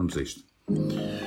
[0.00, 1.19] Vamos a isto.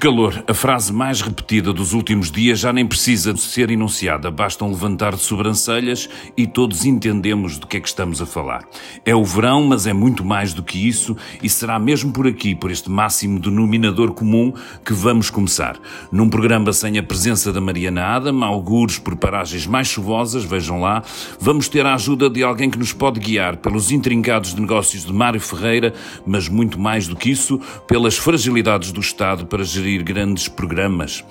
[0.00, 0.42] Calor!
[0.48, 5.14] A frase mais repetida dos últimos dias já nem precisa de ser enunciada, bastam levantar
[5.14, 8.64] de sobrancelhas e todos entendemos do que é que estamos a falar.
[9.04, 12.54] É o verão, mas é muito mais do que isso e será mesmo por aqui,
[12.54, 15.78] por este máximo denominador comum, que vamos começar.
[16.10, 21.02] Num programa sem a presença da Mariana Adam, algures por paragens mais chuvosas, vejam lá,
[21.38, 25.42] vamos ter a ajuda de alguém que nos pode guiar pelos intrincados negócios de Mário
[25.42, 25.92] Ferreira,
[26.24, 31.24] mas muito mais do que isso, pelas fragilidades do Estado para gerir gerir grandes programas.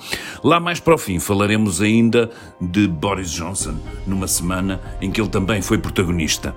[0.43, 5.29] Lá mais para o fim falaremos ainda de Boris Johnson, numa semana em que ele
[5.29, 6.53] também foi protagonista.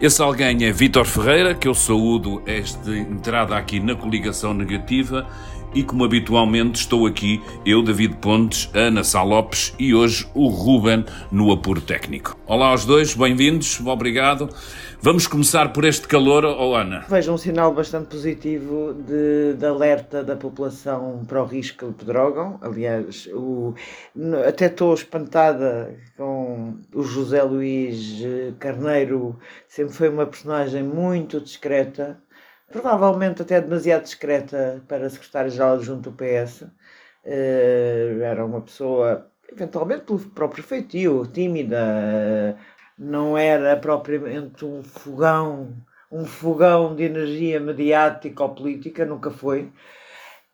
[0.00, 5.26] Esse alguém é Vítor Ferreira, que eu saúdo esta entrada aqui na coligação negativa
[5.74, 11.04] e como habitualmente estou aqui, eu, David Pontes, Ana Sá Lopes e hoje o Ruben
[11.30, 12.36] no apuro técnico.
[12.46, 14.48] Olá aos dois, bem-vindos, obrigado.
[15.00, 17.04] Vamos começar por este calor, oh Ana.
[17.08, 22.58] Vejo um sinal bastante positivo de, de alerta da população para o risco de drogam.
[22.62, 23.74] Aliás, o,
[24.48, 28.22] até estou espantada com o José Luís
[28.58, 32.18] Carneiro, sempre foi uma personagem muito discreta,
[32.70, 36.62] provavelmente até demasiado discreta para secretário-geral junto do PS.
[36.62, 36.70] Uh,
[37.24, 42.56] eh, era uma pessoa, eventualmente pelo próprio feitio, tímida,
[42.98, 45.76] não era propriamente um fogão,
[46.10, 49.72] um fogão de energia mediática ou política, nunca foi.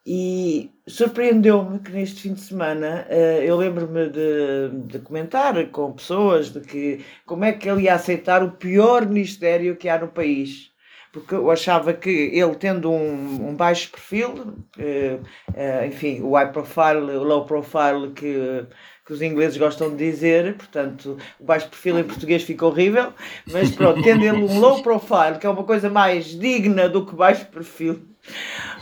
[0.05, 6.53] E surpreendeu-me que neste fim de semana uh, eu lembro-me de, de, comentar com pessoas
[6.53, 10.72] de que como é que ele ia aceitar o pior ministério que há no país.
[11.13, 16.51] Porque eu achava que ele, tendo um, um baixo perfil, uh, uh, enfim, o high
[16.51, 18.67] profile, o low profile que
[19.05, 23.13] que os ingleses gostam de dizer, portanto, o baixo perfil em português fica horrível,
[23.51, 27.15] mas pronto, tendo ele um low profile, que é uma coisa mais digna do que
[27.15, 28.01] baixo perfil,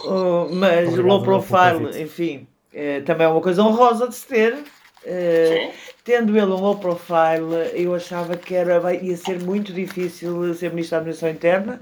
[0.04, 4.54] uh, mas Obrigado, low profile, enfim, é, também é uma coisa honrosa de se ter.
[5.02, 5.72] Uh,
[6.04, 10.96] tendo ele um low profile, eu achava que era, ia ser muito difícil ser Ministro
[10.96, 11.80] da Administração Interna.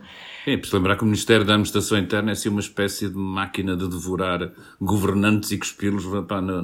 [0.49, 3.77] É, preciso lembrar que o Ministério da Administração Interna é assim uma espécie de máquina
[3.77, 4.51] de devorar
[4.81, 6.07] governantes e cuspí-los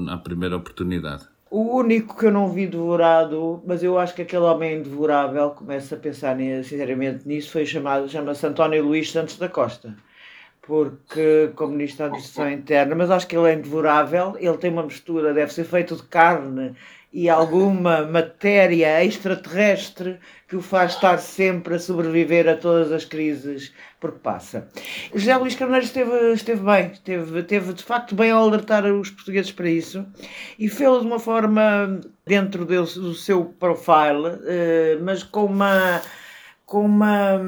[0.01, 1.29] na primeira oportunidade.
[1.51, 5.97] O único que eu não vi devorado, mas eu acho que aquele homem indevorável, começa
[5.97, 6.35] a pensar
[6.65, 9.95] sinceramente nisso, foi chamado, chama-se António Luís Santos da Costa.
[10.63, 14.85] Porque, como Ministro da Administração Interna, mas acho que ele é indevorável, ele tem uma
[14.85, 16.75] mistura, deve ser feito de carne
[17.15, 23.73] e alguma matéria extraterrestre que o faz estar sempre a sobreviver a todas as crises
[24.01, 24.69] por que passa.
[25.15, 29.53] José Luís Carneiro esteve, esteve bem, esteve, esteve de facto bem a alertar os portugueses
[29.53, 30.05] para isso
[30.59, 36.03] e fez de uma forma dentro do, do seu profile, eh, mas com uma
[36.67, 37.41] com uma,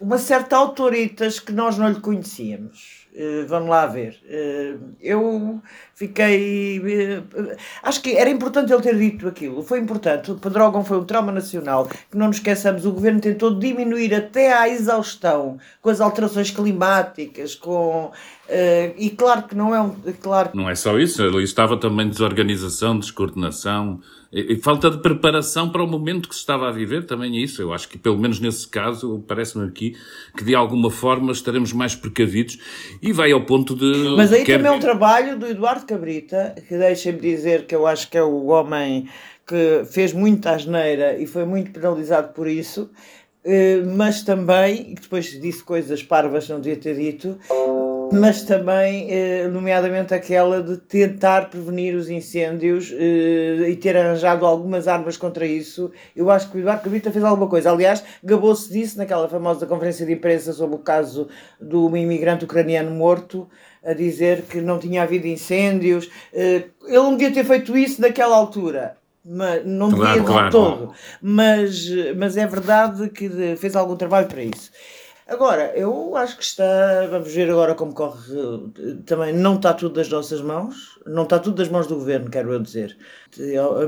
[0.00, 3.08] uma certa autoritas que nós não lhe conhecíamos.
[3.14, 4.20] Uh, vamos lá ver.
[4.24, 5.62] Uh, eu
[5.94, 6.78] fiquei.
[6.78, 9.62] Uh, acho que era importante ele ter dito aquilo.
[9.62, 10.30] Foi importante.
[10.30, 12.84] O Pedrógão foi um trauma nacional que não nos esqueçamos.
[12.86, 18.10] O governo tentou diminuir até à exaustão com as alterações climáticas, com.
[18.96, 19.94] e claro que não é um.
[20.20, 20.50] Claro...
[20.54, 21.22] Não é só isso.
[21.22, 24.00] Ali estava também desorganização, descoordenação.
[24.32, 27.60] E, falta de preparação para o momento que se estava a viver, também é isso.
[27.60, 29.94] Eu acho que, pelo menos nesse caso, parece-me aqui
[30.34, 32.58] que de alguma forma estaremos mais precavidos
[33.02, 34.14] e vai ao ponto de.
[34.16, 34.56] Mas aí quer...
[34.56, 38.22] também é um trabalho do Eduardo Cabrita, que deixem-me dizer que eu acho que é
[38.22, 39.08] o homem
[39.46, 42.90] que fez muita asneira e foi muito penalizado por isso,
[43.44, 47.38] eh, mas também, depois disse coisas parvas não devia ter dito,
[48.12, 54.86] mas também, eh, nomeadamente aquela de tentar prevenir os incêndios eh, e ter arranjado algumas
[54.86, 55.90] armas contra isso.
[56.14, 57.70] Eu acho que o Eduardo Cabrita fez alguma coisa.
[57.70, 61.28] Aliás, gabou-se disso naquela famosa conferência de imprensa sobre o caso
[61.60, 63.48] do imigrante ucraniano morto,
[63.84, 66.08] a dizer que não tinha havido incêndios.
[66.32, 68.96] Eh, ele não devia ter feito isso naquela altura.
[69.24, 70.76] Mas não devia claro, claro, todo.
[70.78, 70.94] Claro.
[71.20, 74.70] Mas, mas é verdade que fez algum trabalho para isso.
[75.26, 77.06] Agora, eu acho que está.
[77.08, 78.18] Vamos ver agora como corre.
[79.06, 82.52] Também não está tudo das nossas mãos, não está tudo das mãos do governo, quero
[82.52, 82.96] eu dizer.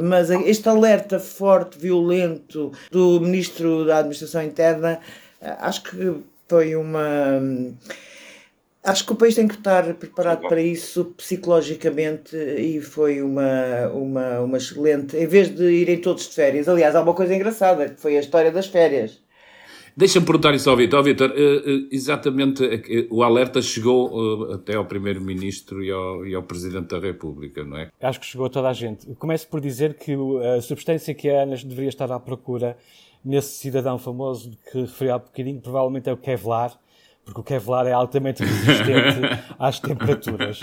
[0.03, 5.01] Mas este alerta forte, violento do Ministro da Administração Interna,
[5.41, 6.15] acho que
[6.49, 7.41] foi uma.
[8.85, 14.41] Acho que o país tem que estar preparado para isso psicologicamente e foi uma, uma,
[14.41, 15.17] uma excelente.
[15.17, 18.21] Em vez de irem todos de férias, aliás, há uma coisa engraçada, que foi a
[18.21, 19.25] história das férias
[19.97, 21.05] Deixa-me perguntar isso ao Vitor.
[21.05, 26.43] Vitor, eh, eh, exatamente eh, o alerta chegou até ao Primeiro-Ministro e ao, e ao
[26.43, 27.91] Presidente da República, não é?
[28.01, 29.07] Acho que chegou a toda a gente.
[29.15, 30.17] Começo por dizer que
[30.57, 32.77] a substância que a Ana deveria estar à procura
[33.25, 36.77] nesse cidadão famoso que referi há bocadinho, provavelmente é o Kevlar,
[37.25, 39.21] porque o Kevlar é altamente resistente
[39.59, 40.61] às temperaturas.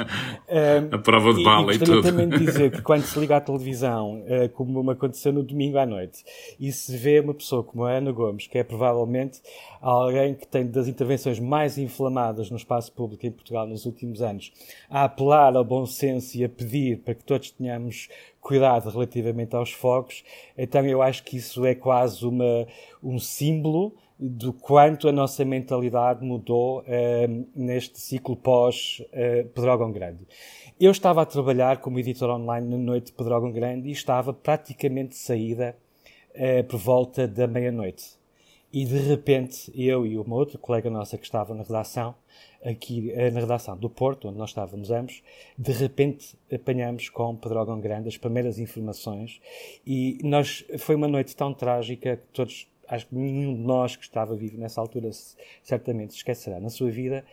[0.92, 2.02] a prova de bala e, e tudo.
[2.02, 5.86] também dizer que quando se liga à televisão, uh, como me aconteceu no domingo à
[5.86, 6.24] noite,
[6.60, 9.42] e se vê uma pessoa como a Ana Gomes, que é provavelmente
[9.82, 14.52] alguém que tem das intervenções mais inflamadas no espaço público em Portugal nos últimos anos,
[14.90, 18.08] a apelar ao bom senso e a pedir para que todos tenhamos
[18.40, 20.24] cuidado relativamente aos fogos,
[20.58, 22.68] então eu acho que isso é quase uma,
[23.04, 23.94] um símbolo
[24.24, 30.28] do quanto a nossa mentalidade mudou uh, neste ciclo pós uh, Grande.
[30.80, 35.16] Eu estava a trabalhar como editor online na noite de Pedrógão Grande e estava praticamente
[35.16, 35.76] saída
[36.36, 38.22] uh, por volta da meia-noite.
[38.72, 42.16] E de repente, eu e uma outra colega nossa que estava na redação,
[42.64, 45.22] aqui na redação do Porto, onde nós estávamos ambos,
[45.58, 49.42] de repente apanhamos com Pedrógão Grande as primeiras informações
[49.86, 54.04] e nós, foi uma noite tão trágica que todos acho que nenhum de nós que
[54.04, 55.10] estava vivo nessa altura
[55.64, 57.26] certamente esquecerá na sua vida,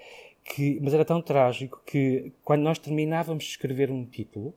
[0.45, 4.55] que, mas era tão trágico que quando nós terminávamos de escrever um título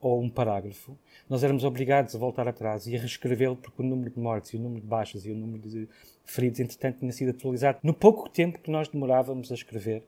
[0.00, 0.96] ou um parágrafo,
[1.28, 4.56] nós éramos obrigados a voltar atrás e a reescrevê-lo porque o número de mortes e
[4.56, 5.88] o número de baixas e o número de
[6.24, 10.04] feridos, entretanto, tinha sido atualizado no pouco tempo que nós demorávamos a escrever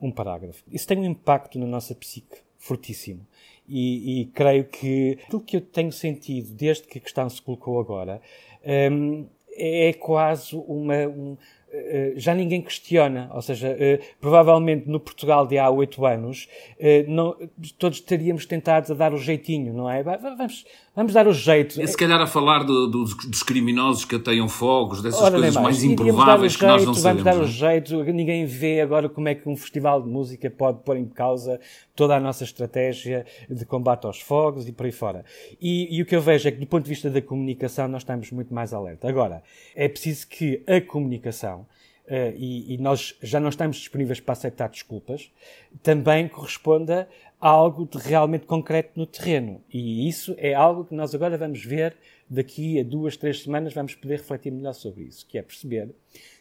[0.00, 0.64] um parágrafo.
[0.70, 3.26] Isso tem um impacto na nossa psique fortíssimo.
[3.68, 7.78] E, e creio que aquilo que eu tenho sentido desde que a questão se colocou
[7.78, 8.20] agora
[8.92, 10.94] um, é quase uma.
[11.06, 11.36] Um,
[12.16, 17.36] já ninguém questiona, ou seja, eh, provavelmente no Portugal de há oito anos, eh, não,
[17.78, 20.02] todos teríamos tentado dar o jeitinho, não é?
[20.02, 20.64] Vamos,
[20.94, 21.80] vamos dar o jeito.
[21.80, 25.54] É se calhar a falar do, do, dos criminosos que ateiam fogos, dessas Ora, coisas
[25.54, 27.22] mais, mais improváveis que nós não sabemos.
[27.22, 27.72] Vamos dar o é?
[27.80, 31.60] jeito, ninguém vê agora como é que um festival de música pode pôr em causa
[31.94, 35.24] toda a nossa estratégia de combate aos fogos e por aí fora.
[35.60, 38.02] E, e o que eu vejo é que do ponto de vista da comunicação nós
[38.02, 39.08] estamos muito mais alerta.
[39.08, 39.42] Agora,
[39.74, 41.59] é preciso que a comunicação
[42.10, 45.30] Uh, e, e, nós já não estamos disponíveis para aceitar desculpas,
[45.80, 47.08] também corresponda
[47.40, 49.62] a algo de realmente concreto no terreno.
[49.72, 51.96] E isso é algo que nós agora vamos ver
[52.28, 55.94] daqui a duas, três semanas, vamos poder refletir melhor sobre isso, que é perceber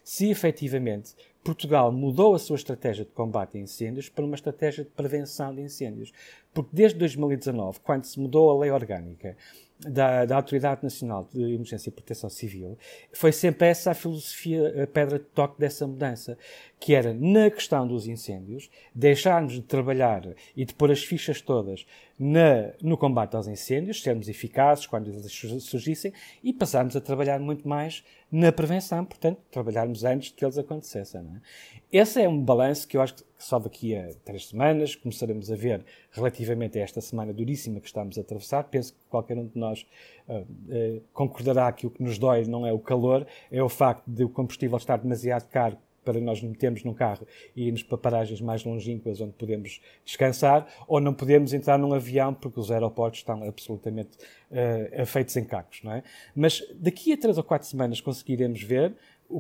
[0.04, 1.14] se efetivamente
[1.44, 5.62] Portugal mudou a sua estratégia de combate a incêndios para uma estratégia de prevenção de
[5.62, 6.12] incêndios.
[6.52, 9.38] Porque desde 2019, quando se mudou a lei orgânica
[9.80, 12.78] da, da, Autoridade Nacional de Emergência e Proteção Civil,
[13.14, 16.38] foi sempre essa a filosofia, a pedra de toque dessa mudança,
[16.80, 20.24] que era, na questão dos incêndios, deixarmos de trabalhar
[20.56, 21.86] e de pôr as fichas todas
[22.20, 25.32] na, no combate aos incêndios, sermos eficazes quando eles
[25.64, 26.12] surgissem,
[26.44, 31.22] e passarmos a trabalhar muito mais na prevenção, portanto, trabalharmos antes que eles acontecessem.
[31.22, 32.00] É?
[32.02, 35.56] Esse é um balanço que eu acho que só daqui a três semanas começaremos a
[35.56, 38.64] ver relativamente a esta semana duríssima que estamos a atravessar.
[38.66, 39.88] Penso que qualquer um de nós
[40.28, 44.04] uh, uh, concordará que o que nos dói não é o calor, é o facto
[44.06, 48.42] de o combustível estar demasiado caro para nós metermos num carro e irmos para paragens
[48.42, 53.44] mais longínquas onde podemos descansar, ou não podemos entrar num avião porque os aeroportos estão
[53.44, 54.18] absolutamente
[54.52, 56.04] uh, feitos em cacos, não é?
[56.36, 58.96] Mas daqui a três ou quatro semanas conseguiremos ver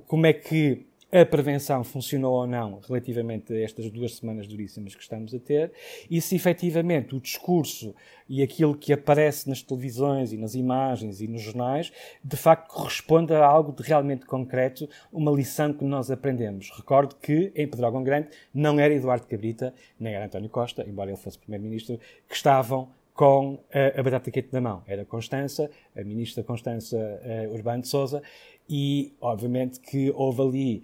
[0.07, 5.01] como é que a prevenção funcionou ou não relativamente a estas duas semanas duríssimas que
[5.01, 5.71] estamos a ter
[6.09, 7.95] e se efetivamente o discurso
[8.27, 11.91] e aquilo que aparece nas televisões e nas imagens e nos jornais
[12.23, 16.69] de facto corresponde a algo de realmente concreto, uma lição que nós aprendemos.
[16.75, 21.17] Recordo que em Pedrógão Grande não era Eduardo Cabrita nem era António Costa, embora ele
[21.17, 24.81] fosse Primeiro-Ministro, que estavam com a, a batata quente na mão.
[24.87, 28.23] Era Constança, a ministra Constança uh, Urbano de Souza,
[28.69, 30.83] e obviamente que houve ali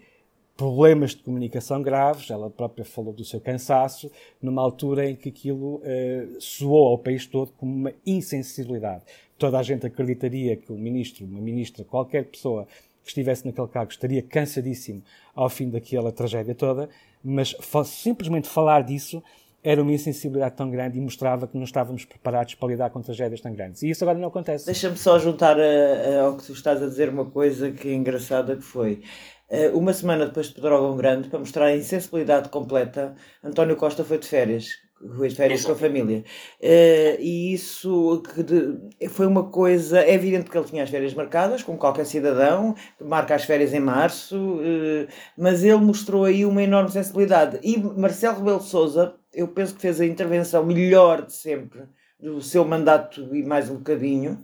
[0.56, 4.10] problemas de comunicação graves, ela própria falou do seu cansaço,
[4.42, 9.04] numa altura em que aquilo uh, soou ao país todo como uma insensibilidade.
[9.38, 12.66] Toda a gente acreditaria que o ministro, uma ministra, qualquer pessoa
[13.04, 15.04] que estivesse naquele cargo estaria cansadíssimo
[15.36, 16.90] ao fim daquela tragédia toda,
[17.24, 19.22] mas simplesmente falar disso
[19.66, 23.42] era uma insensibilidade tão grande e mostrava que não estávamos preparados para lidar com tragédias
[23.42, 23.82] tão grandes.
[23.82, 24.64] E isso agora não acontece.
[24.68, 27.94] Deixa-me só juntar a, a, ao que tu estás a dizer uma coisa que é
[27.96, 29.02] engraçada que foi.
[29.50, 34.18] Eh, uma semana depois de Pedrógão Grande, para mostrar a insensibilidade completa, António Costa foi
[34.18, 34.70] de férias.
[35.18, 36.24] Foi de férias com a família.
[36.60, 40.00] Uh, e isso que de, foi uma coisa.
[40.00, 43.80] É evidente que ele tinha as férias marcadas, como qualquer cidadão, marca as férias em
[43.80, 47.60] março, uh, mas ele mostrou aí uma enorme sensibilidade.
[47.62, 51.84] E Marcelo Rebelo Souza, eu penso que fez a intervenção melhor de sempre
[52.20, 54.44] do seu mandato e mais um bocadinho,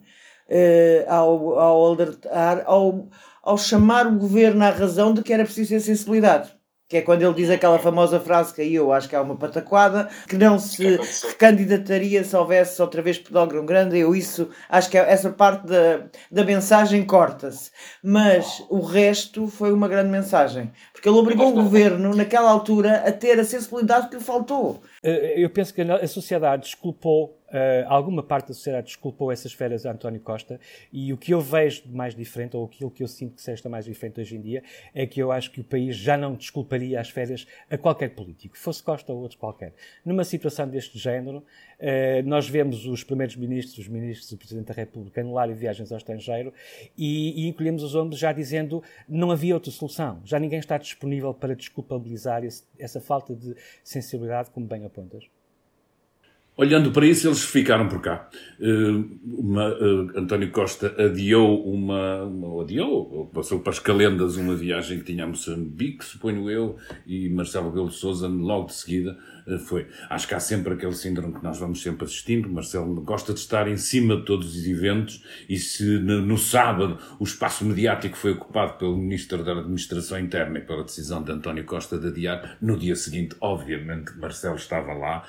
[1.07, 3.07] ao, ao alertar, ao
[3.43, 6.51] ao chamar o governo à razão de que era preciso ter sensibilidade.
[6.89, 9.37] que é quando ele diz aquela famosa frase que aí eu acho que é uma
[9.37, 10.99] pataquada, que não se
[11.39, 16.43] candidataria se houvesse outra vez pedógrafo grande, eu isso, acho que essa parte da, da
[16.43, 17.71] mensagem corta-se,
[18.03, 23.11] mas o resto foi uma grande mensagem, porque ele obrigou o governo naquela altura a
[23.13, 24.83] ter a sensibilidade que lhe faltou.
[25.03, 29.85] Eh, eu penso que a sociedade desculpou Uh, alguma parte da sociedade desculpou essas férias
[29.85, 30.57] a António Costa
[30.89, 33.83] e o que eu vejo mais diferente, ou aquilo que eu sinto que seja mais
[33.83, 34.63] diferente hoje em dia,
[34.95, 38.57] é que eu acho que o país já não desculparia as férias a qualquer político,
[38.57, 39.73] fosse Costa ou outro qualquer.
[40.05, 41.43] Numa situação deste género,
[41.81, 45.97] uh, nós vemos os primeiros ministros, os ministros o Presidente da República anularem viagens ao
[45.97, 46.53] estrangeiro
[46.97, 51.33] e, e encolhemos os ombros já dizendo não havia outra solução, já ninguém está disponível
[51.33, 55.25] para desculpabilizar esse, essa falta de sensibilidade, como bem apontas.
[56.57, 58.29] Olhando para isso, eles ficaram por cá.
[58.59, 64.99] Uh, uma, uh, António Costa adiou uma, uma, adiou, passou para as calendas uma viagem
[64.99, 66.75] que tinha a Moçambique, suponho eu,
[67.07, 69.17] e Marcelo Belo de Souza logo de seguida
[69.47, 69.87] uh, foi.
[70.09, 72.49] Acho que há sempre aquele síndrome que nós vamos sempre assistindo.
[72.49, 76.99] Marcelo gosta de estar em cima de todos os eventos e se no, no sábado
[77.17, 81.63] o espaço mediático foi ocupado pelo Ministro da Administração Interna e pela decisão de António
[81.63, 85.23] Costa de adiar, no dia seguinte, obviamente, Marcelo estava lá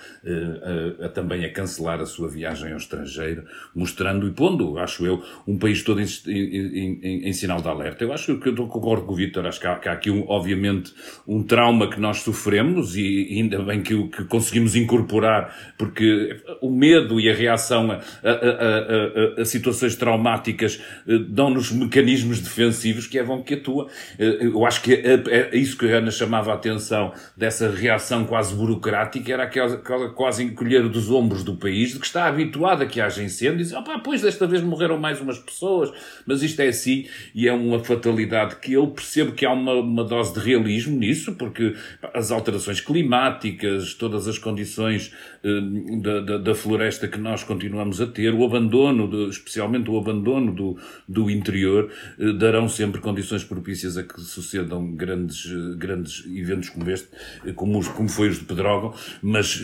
[1.00, 5.58] a também a cancelar a sua viagem ao estrangeiro, mostrando e pondo, acho eu, um
[5.58, 8.04] país todo em, em, em, em sinal de alerta.
[8.04, 10.24] Eu acho que eu concordo com o Vítor, acho que há, que há aqui, um,
[10.28, 10.92] obviamente,
[11.26, 17.20] um trauma que nós sofremos e ainda bem que, que conseguimos incorporar, porque o medo
[17.20, 23.24] e a reação a, a, a, a situações traumáticas eh, dão-nos mecanismos defensivos que é
[23.24, 23.88] bom que atua.
[24.18, 28.54] Eh, eu acho que é, isso que a Ana chamava a atenção dessa reação quase
[28.54, 32.86] burocrática, era aquela, aquela quase encolher dos ombros do país, de que está habituado a
[32.86, 35.92] que haja incêndios, opá, pois desta vez morreram mais umas pessoas,
[36.26, 40.04] mas isto é assim, e é uma fatalidade que eu percebo que há uma, uma
[40.04, 41.74] dose de realismo nisso, porque
[42.14, 45.12] as alterações climáticas, todas as condições
[45.44, 45.60] eh,
[46.00, 50.52] da, da, da, floresta que nós continuamos a ter, o abandono, de, especialmente o abandono
[50.52, 50.78] do,
[51.08, 56.90] do interior, eh, darão sempre condições propícias a que sucedam grandes, eh, grandes eventos como
[56.90, 57.08] este,
[57.44, 59.62] eh, como, como foi os de Pedrógão, mas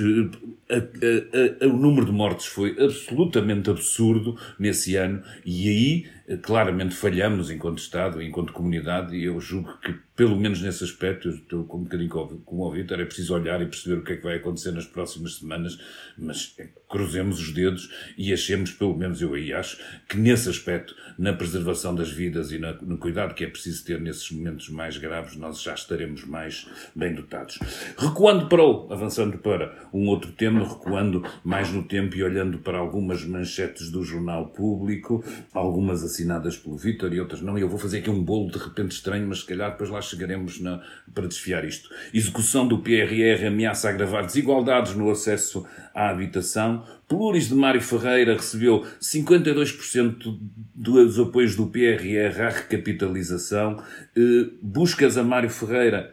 [0.68, 1.27] eh, a,
[1.62, 7.50] a, o número de mortes foi absolutamente absurdo nesse ano e aí eh, claramente falhamos
[7.50, 11.84] enquanto Estado, enquanto comunidade e eu julgo que pelo menos nesse aspecto, eu estou um
[11.84, 12.10] bocadinho
[12.44, 14.84] como o Vitor, é preciso olhar e perceber o que é que vai acontecer nas
[14.84, 15.78] próximas semanas,
[16.18, 20.92] mas é, cruzemos os dedos e achemos, pelo menos eu aí acho, que nesse aspecto,
[21.16, 24.96] na preservação das vidas e na, no cuidado que é preciso ter nesses momentos mais
[24.96, 26.66] graves, nós já estaremos mais
[26.96, 27.56] bem dotados.
[27.96, 32.78] Recuando para o, avançando para um outro tema, recuando mais no tempo e olhando para
[32.78, 37.98] algumas manchetes do jornal público, algumas assinadas pelo Vitor e outras não, eu vou fazer
[37.98, 40.82] aqui um bolo de repente estranho, mas se calhar depois lá chegaremos na,
[41.14, 41.88] para desfiar isto.
[42.12, 46.84] Execução do PRR ameaça agravar desigualdades no acesso à habitação.
[47.06, 50.38] Pluris de Mário Ferreira recebeu 52%
[50.74, 53.82] dos apoios do PRR à recapitalização.
[54.16, 56.12] Eh, buscas a Mário Ferreira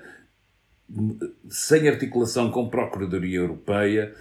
[1.49, 4.13] sem articulação com Procuradoria Europeia.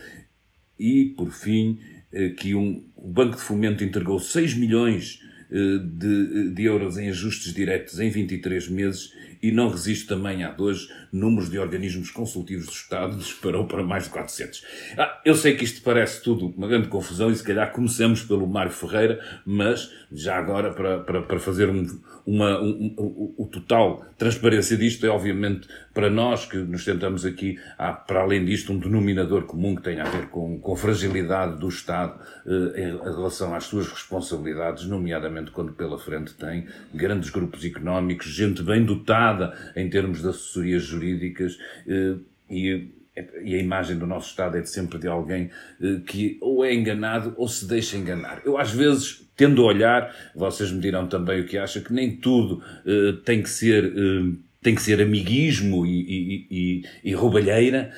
[0.79, 1.79] E, por fim,
[2.13, 7.53] eh, que um, o Banco de Fomento entregou 6 milhões de, de euros em ajustes
[7.53, 9.13] diretos em 23 meses
[9.45, 14.05] e não resiste também há dois números de organismos consultivos do Estado, disparou para mais
[14.05, 14.65] de 400.
[14.97, 18.47] Ah, eu sei que isto parece tudo uma grande confusão e se calhar começamos pelo
[18.47, 21.87] Mário Ferreira, mas já agora para, para, para fazer um,
[22.27, 27.59] uma, um, um, o total transparência disto é obviamente para nós que nos tentamos aqui,
[27.77, 31.69] há para além disto um denominador comum que tem a ver com, com fragilidade do
[31.69, 38.27] Estado eh, em relação às suas responsabilidades, nomeadamente quando pela frente tem grandes grupos económicos,
[38.27, 39.34] gente bem dotada
[39.75, 42.17] em termos de assessorias jurídicas eh,
[42.51, 42.89] e
[43.45, 45.49] e a imagem do nosso Estado é de sempre de alguém
[45.81, 48.43] eh, que ou é enganado ou se deixa enganar.
[48.45, 52.17] Eu, às vezes, tendo a olhar, vocês me dirão também o que acham, que nem
[52.17, 53.93] tudo uh, tem que ser.
[54.61, 57.93] Tem que ser amiguismo e, e, e, e roubalheira,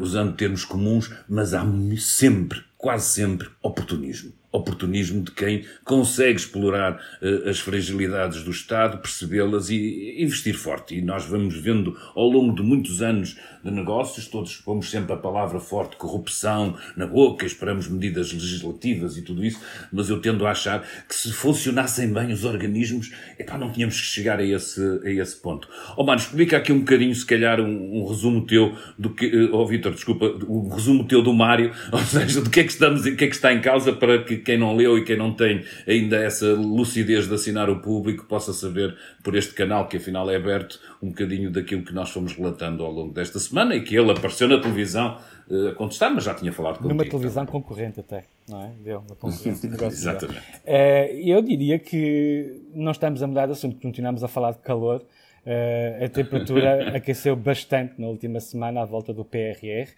[0.00, 1.62] usando termos comuns, mas há
[1.98, 9.70] sempre, quase sempre, oportunismo oportunismo de quem consegue explorar uh, as fragilidades do Estado, percebê-las
[9.70, 10.94] e investir forte.
[10.94, 15.16] E nós vamos vendo ao longo de muitos anos de negócios, todos pomos sempre a
[15.16, 19.60] palavra forte corrupção na boca, esperamos medidas legislativas e tudo isso,
[19.92, 24.06] mas eu tendo a achar que se funcionassem bem os organismos, epá, não tínhamos que
[24.06, 25.68] chegar a esse, a esse ponto.
[25.96, 29.66] Oh, Mário, explica aqui um bocadinho, se calhar, um, um resumo teu do que, oh
[29.66, 33.16] Vítor, desculpa, um resumo teu do Mário, ou seja, do que é que estamos, o
[33.16, 35.64] que é que está em causa para que quem não leu e quem não tem
[35.86, 40.36] ainda essa lucidez de assinar o público possa saber por este canal, que afinal é
[40.36, 44.10] aberto, um bocadinho daquilo que nós fomos relatando ao longo desta semana e que ele
[44.10, 45.18] apareceu na televisão
[45.48, 46.94] uh, a contestar, mas já tinha falado contigo.
[46.94, 47.60] Numa televisão então.
[47.60, 48.72] concorrente até, não é?
[48.82, 49.66] Deu uma concorrência.
[49.86, 50.40] Exatamente.
[50.40, 55.02] Uh, eu diria que não estamos a mudar de assunto, continuamos a falar de calor.
[55.44, 59.90] Uh, a temperatura aqueceu bastante na última semana à volta do PRR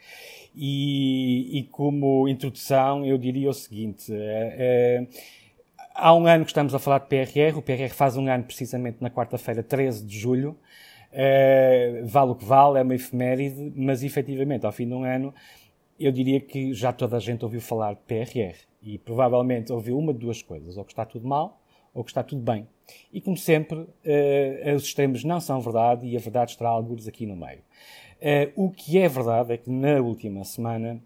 [0.55, 5.09] e, e como introdução eu diria o seguinte uh, uh,
[5.95, 8.97] há um ano que estamos a falar de PRR, o PRR faz um ano precisamente
[9.03, 10.57] na quarta-feira 13 de julho.
[12.07, 15.33] Vale o que vale, é uma efeméride mas efetivamente ao fim de um ano
[16.01, 20.13] eu diria que já toda a gente ouviu falar de PRR e provavelmente ouviu uma
[20.13, 21.61] de duas coisas, ou que está tudo mal
[21.95, 22.67] ou que está tudo bem.
[23.13, 27.25] E como sempre, uh, os extremos não são verdade e a verdade estará alguns aqui
[27.25, 27.61] no meio.
[28.21, 31.01] Uh, o que é verdade é que na última semana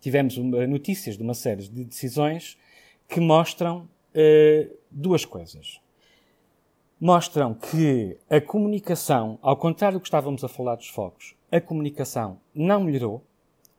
[0.00, 2.56] tivemos uma, notícias de uma série de decisões
[3.08, 5.80] que mostram uh, duas coisas.
[7.00, 12.38] Mostram que a comunicação, ao contrário do que estávamos a falar dos focos, a comunicação
[12.54, 13.22] não melhorou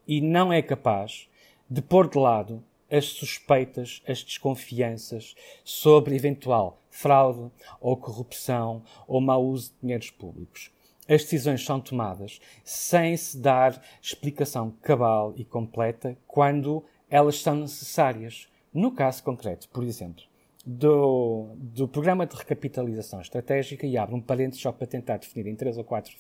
[0.05, 1.29] e não é capaz
[1.69, 2.61] de pôr de lado
[2.93, 5.33] as suspeitas, as desconfianças
[5.63, 10.71] sobre eventual fraude ou corrupção ou mau uso de dinheiros públicos.
[11.09, 18.47] As decisões são tomadas sem se dar explicação cabal e completa quando elas são necessárias.
[18.71, 20.23] No caso concreto, por exemplo,
[20.65, 25.55] do, do programa de recapitalização estratégica, e abro um parênteses só para tentar definir em
[25.55, 26.13] três ou quatro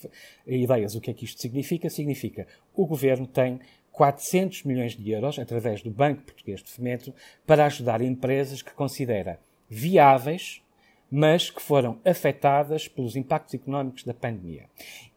[0.45, 3.59] ideias o que é que isto significa, significa o governo tem
[3.93, 7.13] 400 milhões de euros através do Banco Português de Fomento
[7.45, 10.61] para ajudar empresas que considera viáveis,
[11.09, 14.65] mas que foram afetadas pelos impactos económicos da pandemia.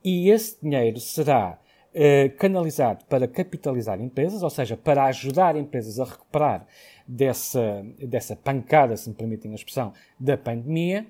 [0.05, 1.59] E esse dinheiro será
[1.95, 6.67] eh, canalizado para capitalizar empresas, ou seja, para ajudar empresas a recuperar
[7.09, 11.07] dessa, dessa pancada, se me permitem a expressão, da pandemia,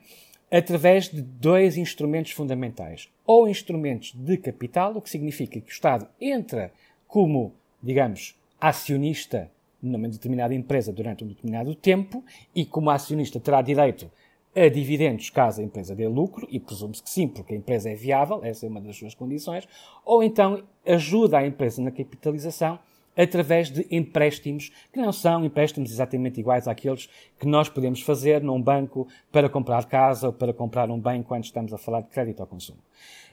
[0.49, 3.09] através de dois instrumentos fundamentais.
[3.25, 6.71] Ou instrumentos de capital, o que significa que o Estado entra
[7.17, 12.23] como, digamos, acionista numa determinada empresa durante um determinado tempo
[12.55, 14.11] e como acionista terá direito
[14.55, 17.95] a dividendos caso a empresa dê lucro, e presume-se que sim, porque a empresa é
[17.95, 19.67] viável, essa é uma das suas condições,
[20.05, 22.79] ou então ajuda a empresa na capitalização
[23.17, 27.09] através de empréstimos que não são empréstimos exatamente iguais àqueles
[27.41, 31.45] que nós podemos fazer num banco para comprar casa ou para comprar um bem quando
[31.45, 32.81] estamos a falar de crédito ao consumo.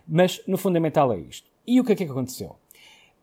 [0.08, 1.52] Mas no fundamental é isto.
[1.67, 2.62] E o que é que aconteceu?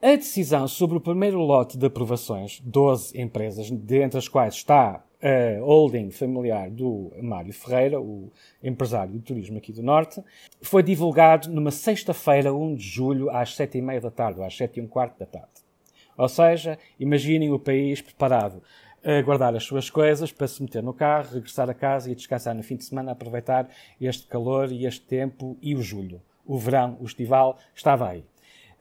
[0.02, 5.60] A decisão sobre o primeiro lote de aprovações, 12 empresas, dentre as quais está a
[5.62, 8.32] holding familiar do Mário Ferreira, o
[8.62, 10.24] empresário do turismo aqui do Norte,
[10.62, 14.56] foi divulgado numa sexta-feira, 1 de julho, às 7 e meia da tarde, ou às
[14.56, 15.50] 7 e um quarto da tarde.
[16.16, 18.62] Ou seja, imaginem o país preparado
[19.04, 22.54] a guardar as suas coisas para se meter no carro, regressar a casa e descansar
[22.54, 23.68] no fim de semana, aproveitar
[24.00, 26.22] este calor e este tempo e o julho.
[26.46, 28.24] O verão, o estival, estava aí.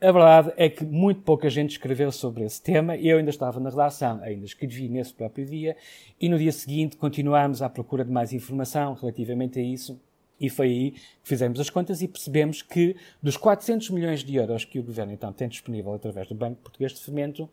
[0.02, 2.96] A verdade é que muito pouca gente escreveu sobre esse tema.
[2.96, 5.76] Eu ainda estava na redação, ainda escrevi nesse próprio dia,
[6.18, 10.00] e no dia seguinte continuámos à procura de mais informação relativamente a isso.
[10.40, 14.64] E foi aí que fizemos as contas e percebemos que dos 400 milhões de euros
[14.64, 17.46] que o Governo então tem disponível através do Banco Português de Fomento,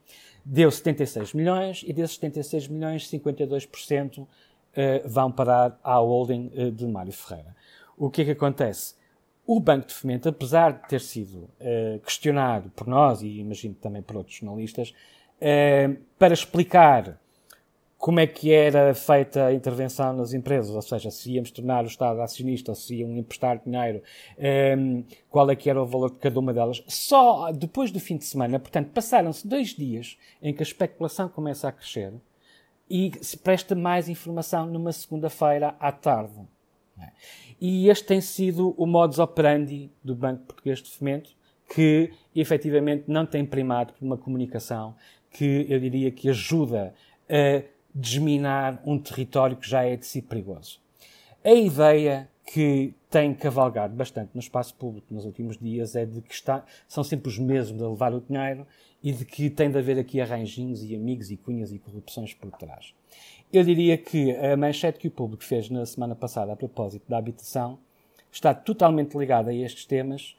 [0.45, 4.25] deu 76 milhões e desses 76 milhões, 52%
[4.73, 7.53] eh, vão parar à holding eh, de Mário Ferreira.
[7.97, 8.95] O que é que acontece?
[9.47, 14.01] O Banco de Fomento, apesar de ter sido uh, questionado por nós e imagino também
[14.01, 14.93] por outros jornalistas,
[15.37, 17.17] uh, para explicar
[17.97, 21.87] como é que era feita a intervenção nas empresas, ou seja, se íamos tornar o
[21.87, 24.03] Estado acionista se iam emprestar dinheiro,
[24.37, 26.83] um, eh, qual é que era o valor de cada uma delas.
[26.87, 31.67] Só depois do fim de semana, portanto, passaram-se dois dias em que a especulação começa
[31.67, 32.13] a crescer
[32.87, 36.39] e se presta mais informação numa segunda-feira à tarde.
[37.59, 41.31] E este tem sido o modus operandi do Banco Português de Fomento,
[41.73, 44.95] que efetivamente não tem primado por uma comunicação
[45.31, 46.93] que eu diria que ajuda
[47.29, 50.79] a desminar um território que já é de si perigoso.
[51.43, 56.33] A ideia que tem cavalgado bastante no espaço público nos últimos dias é de que
[56.33, 58.65] está, são sempre os mesmos a levar o dinheiro
[59.03, 62.51] e de que tem de haver aqui arranjinhos e amigos e cunhas e corrupções por
[62.51, 62.93] trás.
[63.51, 67.17] Eu diria que a manchete que o público fez na semana passada a propósito da
[67.17, 67.79] habitação
[68.29, 70.35] está totalmente ligada a estes temas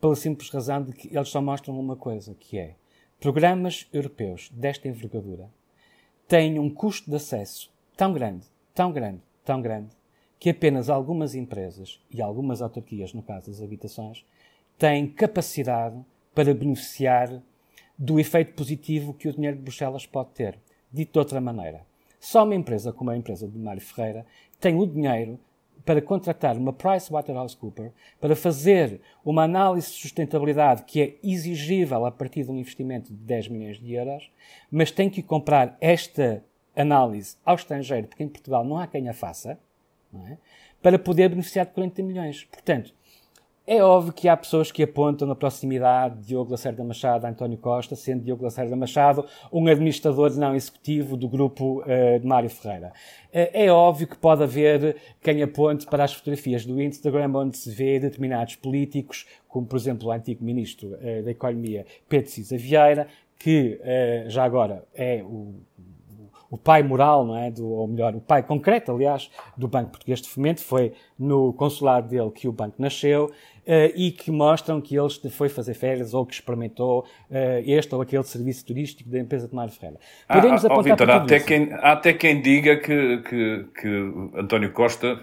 [0.00, 2.76] pela simples razão de que eles só mostram uma coisa, que é
[3.18, 5.50] programas europeus desta envergadura
[6.28, 9.90] têm um custo de acesso tão grande, tão grande, tão grande,
[10.38, 14.24] que apenas algumas empresas e algumas autarquias, no caso das habitações,
[14.78, 16.00] têm capacidade
[16.32, 17.42] para beneficiar
[17.98, 20.58] do efeito positivo que o dinheiro de Bruxelas pode ter.
[20.92, 21.84] Dito de outra maneira,
[22.18, 24.26] Só uma empresa como a empresa de Mário Ferreira
[24.58, 25.38] tem o dinheiro
[25.84, 32.42] para contratar uma PricewaterhouseCoopers para fazer uma análise de sustentabilidade que é exigível a partir
[32.42, 34.30] de um investimento de 10 milhões de euros,
[34.68, 36.42] mas tem que comprar esta
[36.74, 39.58] análise ao estrangeiro, porque em Portugal não há quem a faça,
[40.28, 40.36] é?
[40.82, 42.44] para poder beneficiar de 40 milhões.
[42.44, 42.92] Portanto,
[43.66, 47.58] é óbvio que há pessoas que apontam na proximidade de Diogo Lacerda Machado a António
[47.58, 52.92] Costa, sendo Diogo Lacerda Machado um administrador não executivo do grupo uh, de Mário Ferreira.
[53.28, 57.70] Uh, é óbvio que pode haver quem aponte para as fotografias do Instagram onde se
[57.70, 63.08] vê determinados políticos, como por exemplo o antigo ministro uh, da Economia Pedro Cisa Vieira,
[63.38, 63.78] que
[64.28, 65.54] já agora é o
[66.50, 67.50] o pai moral, não é?
[67.50, 70.60] Do, ou melhor, o pai concreto, aliás, do Banco Português de Fomento.
[70.62, 73.30] Foi no consulado dele que o banco nasceu.
[73.66, 77.34] Uh, e que mostram que ele foi fazer férias ou que experimentou uh,
[77.66, 79.98] este ou aquele serviço turístico da empresa de Mário Ferreira.
[80.28, 84.38] Podemos ah, apontar oh, Victor, há até, quem, há até quem diga que, que, que
[84.38, 85.20] António Costa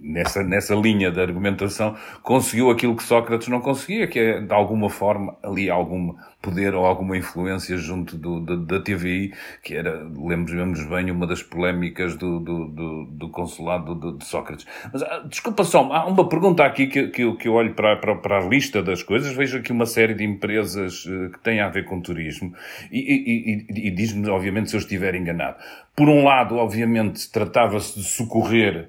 [0.00, 4.88] nessa, nessa linha de argumentação, conseguiu aquilo que Sócrates não conseguia, que é, de alguma
[4.88, 9.32] forma, ali algum poder ou alguma influência junto do, da, da TVI,
[9.62, 14.66] que era, lembramos bem, uma das polémicas do, do, do, do consulado de, de, Sócrates.
[14.92, 18.14] Mas, ah, desculpa só, há uma pergunta aqui que, que, que eu olho para, para,
[18.14, 21.68] para, a lista das coisas, vejo aqui uma série de empresas eh, que têm a
[21.68, 22.54] ver com turismo,
[22.90, 25.56] e, e, e, e diz-me, obviamente, se eu estiver enganado.
[25.96, 28.88] Por um lado, obviamente, tratava-se de socorrer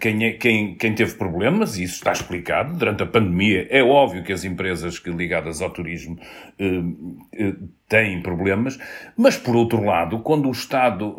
[0.00, 4.24] quem, é, quem, quem teve problemas, e isso está explicado, durante a pandemia, é óbvio
[4.24, 6.18] que as empresas ligadas ao turismo
[6.58, 6.82] eh,
[7.34, 7.54] eh,
[7.86, 8.78] têm problemas,
[9.16, 11.14] mas por outro lado, quando o Estado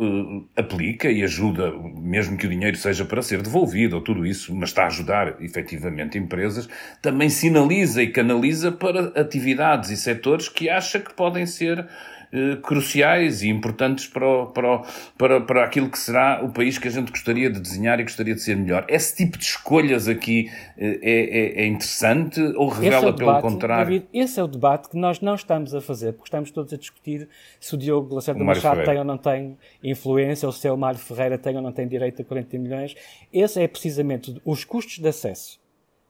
[0.56, 4.56] eh, aplica e ajuda, mesmo que o dinheiro seja para ser devolvido ou tudo isso,
[4.56, 6.68] mas está a ajudar efetivamente empresas,
[7.02, 11.88] também sinaliza e canaliza para atividades e setores que acha que podem ser
[12.32, 14.86] eh, cruciais e importantes para, o, para, o,
[15.18, 18.36] para, para aquilo que será o país que a gente gostaria de desenhar e gostaria
[18.36, 18.86] de ser melhor.
[18.88, 23.86] Esse tipo de escolhas aqui eh, é, é, é interessante ou revela é pelo contrário?
[23.86, 26.78] David, esse é o debate que nós não estamos a fazer, porque estamos todos a
[26.78, 27.28] discutir
[27.60, 28.92] se o Diogo Lacerda Machado Ferreira.
[28.92, 31.88] tem ou não tem influência, ou se é o Mário Ferreira tem ou não tem
[31.88, 32.96] direito a 40 milhões.
[33.34, 35.60] Esse é precisamente os custos de acesso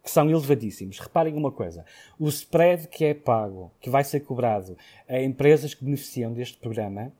[0.09, 0.99] que são elevadíssimos.
[0.99, 1.85] Reparem uma coisa:
[2.17, 4.75] o spread que é pago, que vai ser cobrado
[5.07, 7.13] a empresas que beneficiam deste programa,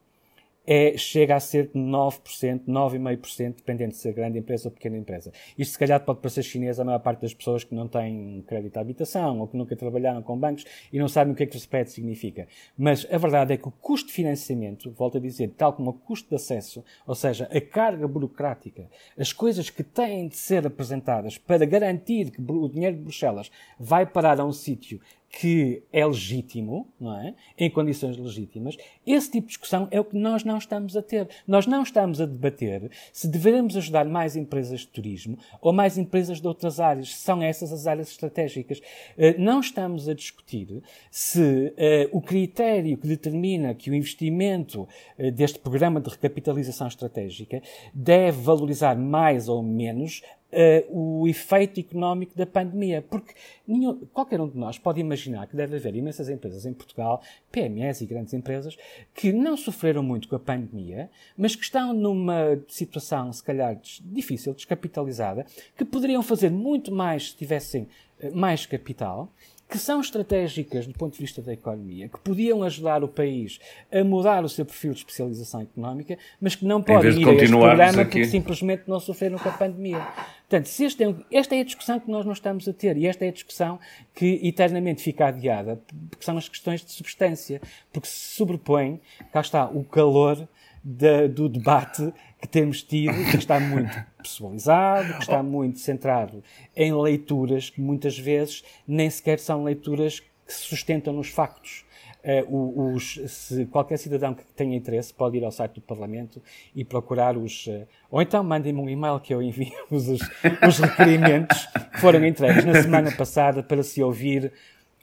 [0.71, 5.32] é, chega a ser de 9%, 9,5%, dependendo de ser grande empresa ou pequena empresa.
[5.58, 8.77] Isto, se calhar, pode parecer chinês a maior parte das pessoas que não têm crédito
[8.77, 11.55] à habitação ou que nunca trabalharam com bancos e não sabem o que é que
[11.55, 12.47] o spread significa.
[12.77, 15.93] Mas a verdade é que o custo de financiamento, volto a dizer, tal como o
[15.93, 21.36] custo de acesso, ou seja, a carga burocrática, as coisas que têm de ser apresentadas
[21.36, 26.87] para garantir que o dinheiro de Bruxelas vai parar a um sítio que é legítimo,
[26.99, 27.35] não é?
[27.57, 31.29] Em condições legítimas, esse tipo de discussão é o que nós não estamos a ter.
[31.47, 36.41] Nós não estamos a debater se devemos ajudar mais empresas de turismo ou mais empresas
[36.41, 37.15] de outras áreas.
[37.15, 38.81] São essas as áreas estratégicas.
[39.17, 44.87] Eh, não estamos a discutir se uh, o critério que determina que o investimento
[45.17, 47.61] uh, deste programa de recapitalização estratégica
[47.93, 53.01] deve valorizar mais ou menos uh, o efeito económico da pandemia.
[53.01, 53.33] Porque
[53.67, 58.01] nenhum, qualquer um de nós pode imaginar que deve haver imensas empresas em Portugal, PMEs
[58.01, 58.77] e grandes empresas,
[59.13, 64.53] que não sofreram muito com a pandemia, mas que estão numa situação, se calhar, difícil,
[64.53, 65.45] descapitalizada,
[65.77, 67.88] que poderiam fazer muito mais se tivessem
[68.19, 69.31] eh, mais capital
[69.69, 73.59] que são estratégicas do ponto de vista da economia, que podiam ajudar o país
[73.91, 77.49] a mudar o seu perfil de especialização económica, mas que não podem ir a este
[77.49, 78.12] programa aqui...
[78.12, 80.07] porque simplesmente não sofreram com a pandemia.
[80.49, 83.05] Portanto, se este é, esta é a discussão que nós não estamos a ter e
[83.05, 83.79] esta é a discussão
[84.15, 87.62] que eternamente fica adiada, porque são as questões de substância,
[87.93, 88.99] porque se sobrepõe,
[89.31, 90.47] cá está, o calor
[90.83, 96.43] do debate que temos tido, que está muito pessoalizado, que está muito centrado
[96.75, 101.85] em leituras que muitas vezes nem sequer são leituras que se sustentam nos factos.
[102.21, 106.41] Uh, os, se qualquer cidadão que tenha interesse pode ir ao site do Parlamento
[106.75, 107.67] e procurar os.
[107.67, 112.65] Uh, ou então mandem-me um e-mail que eu envio os, os requerimentos que foram entregues
[112.65, 114.51] na semana passada para se ouvir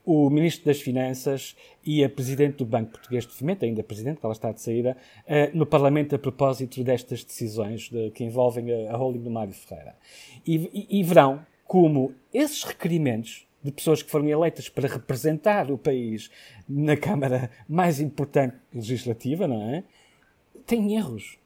[0.04, 4.26] o Ministro das Finanças e a Presidente do Banco Português de Fomento, ainda Presidente, que
[4.26, 8.92] ela está de saída, uh, no Parlamento a propósito destas decisões de, que envolvem a,
[8.92, 9.96] a holding do Mário Ferreira.
[10.46, 15.76] E, e, e verão como esses requerimentos de pessoas que foram eleitas para representar o
[15.76, 16.30] país
[16.68, 19.84] na Câmara mais importante legislativa, não é?
[20.66, 21.36] Têm erros.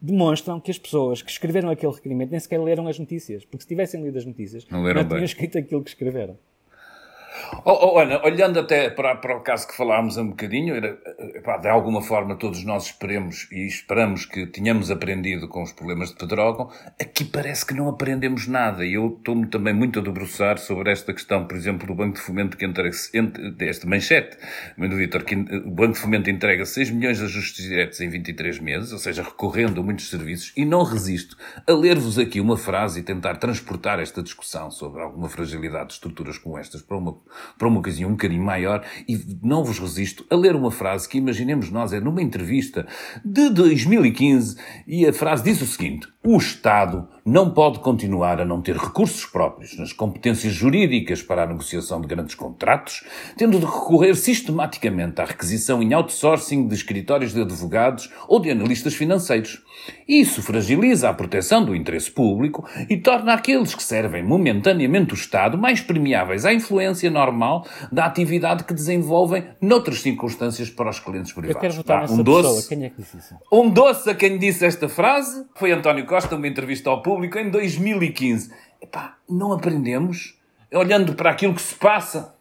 [0.00, 3.68] Demonstram que as pessoas que escreveram aquele requerimento nem sequer leram as notícias, porque se
[3.68, 6.36] tivessem lido as notícias, não, não tinham escrito aquilo que escreveram.
[7.64, 10.98] Oh, oh, olhando até para, para o caso que falámos um bocadinho, era,
[11.34, 16.10] epá, de alguma forma todos nós esperemos e esperamos que tenhamos aprendido com os problemas
[16.10, 18.84] de Pedrógão, aqui parece que não aprendemos nada.
[18.84, 22.20] E eu estou-me também muito a debruçar sobre esta questão, por exemplo, do Banco de
[22.20, 22.90] Fomento que entrega,
[23.60, 24.36] esta manchete,
[24.76, 28.58] do Vitor, que o Banco de Fomento entrega 6 milhões de ajustes diretos em 23
[28.58, 33.00] meses, ou seja, recorrendo a muitos serviços, e não resisto a ler-vos aqui uma frase
[33.00, 37.16] e tentar transportar esta discussão sobre alguma fragilidade de estruturas como estas para uma,
[37.58, 41.18] para uma ocasião um bocadinho maior, e não vos resisto a ler uma frase que
[41.18, 42.86] imaginemos nós, é numa entrevista
[43.24, 48.60] de 2015, e a frase diz o seguinte: o Estado não pode continuar a não
[48.60, 53.04] ter recursos próprios nas competências jurídicas para a negociação de grandes contratos,
[53.36, 58.94] tendo de recorrer sistematicamente à requisição em outsourcing de escritórios de advogados ou de analistas
[58.94, 59.62] financeiros.
[60.06, 65.56] Isso fragiliza a proteção do interesse público e torna aqueles que servem momentaneamente o Estado
[65.56, 71.56] mais permeáveis à influência normal da atividade que desenvolvem noutras circunstâncias para os clientes privados.
[71.56, 72.68] Eu quero votar nessa um doce, pessoa.
[72.68, 73.34] Quem é que disse isso?
[73.52, 77.48] Um doce a quem disse esta frase foi António Costa, uma entrevista ao público em
[77.48, 78.52] 2015.
[78.82, 80.38] Epá, não aprendemos?
[80.70, 82.34] Olhando para aquilo que se passa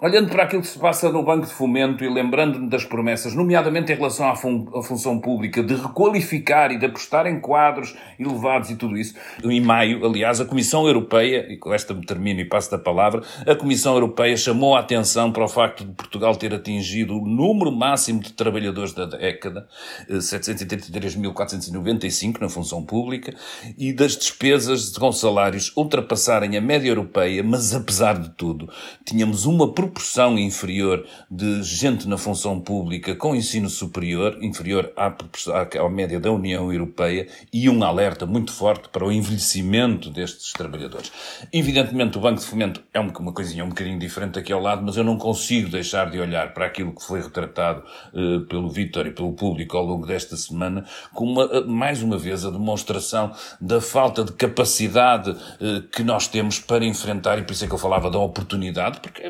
[0.00, 3.90] Olhando para aquilo que se passa no Banco de Fomento e lembrando-me das promessas, nomeadamente
[3.90, 8.70] em relação à, fun à, função pública, de requalificar e de apostar em quadros elevados
[8.70, 12.44] e tudo isso, em maio, aliás, a Comissão Europeia, e com esta me termino e
[12.44, 16.54] passo da palavra, a Comissão Europeia chamou a atenção para o facto de Portugal ter
[16.54, 19.66] atingido o número máximo de trabalhadores da década,
[20.08, 23.34] 783.495 eh, na função pública,
[23.76, 28.70] e das despesas com salários ultrapassarem a média europeia, mas apesar de tudo,
[29.04, 35.88] tínhamos uma proporção inferior de gente na função pública com ensino superior, inferior à, à
[35.88, 41.10] média da União Europeia, e um alerta muito forte para o envelhecimento destes trabalhadores.
[41.52, 44.96] Evidentemente, o Banco de Fomento é uma coisinha um bocadinho diferente aqui ao lado, mas
[44.96, 49.10] eu não consigo deixar de olhar para aquilo que foi retratado uh, pelo Vítor e
[49.10, 53.80] pelo público ao longo desta semana, como uma, eh, mais uma vez a demonstração da
[53.80, 57.78] falta de capacidade uh, que nós temos para enfrentar, e por isso é que eu
[57.78, 59.22] falava da oportunidade, porque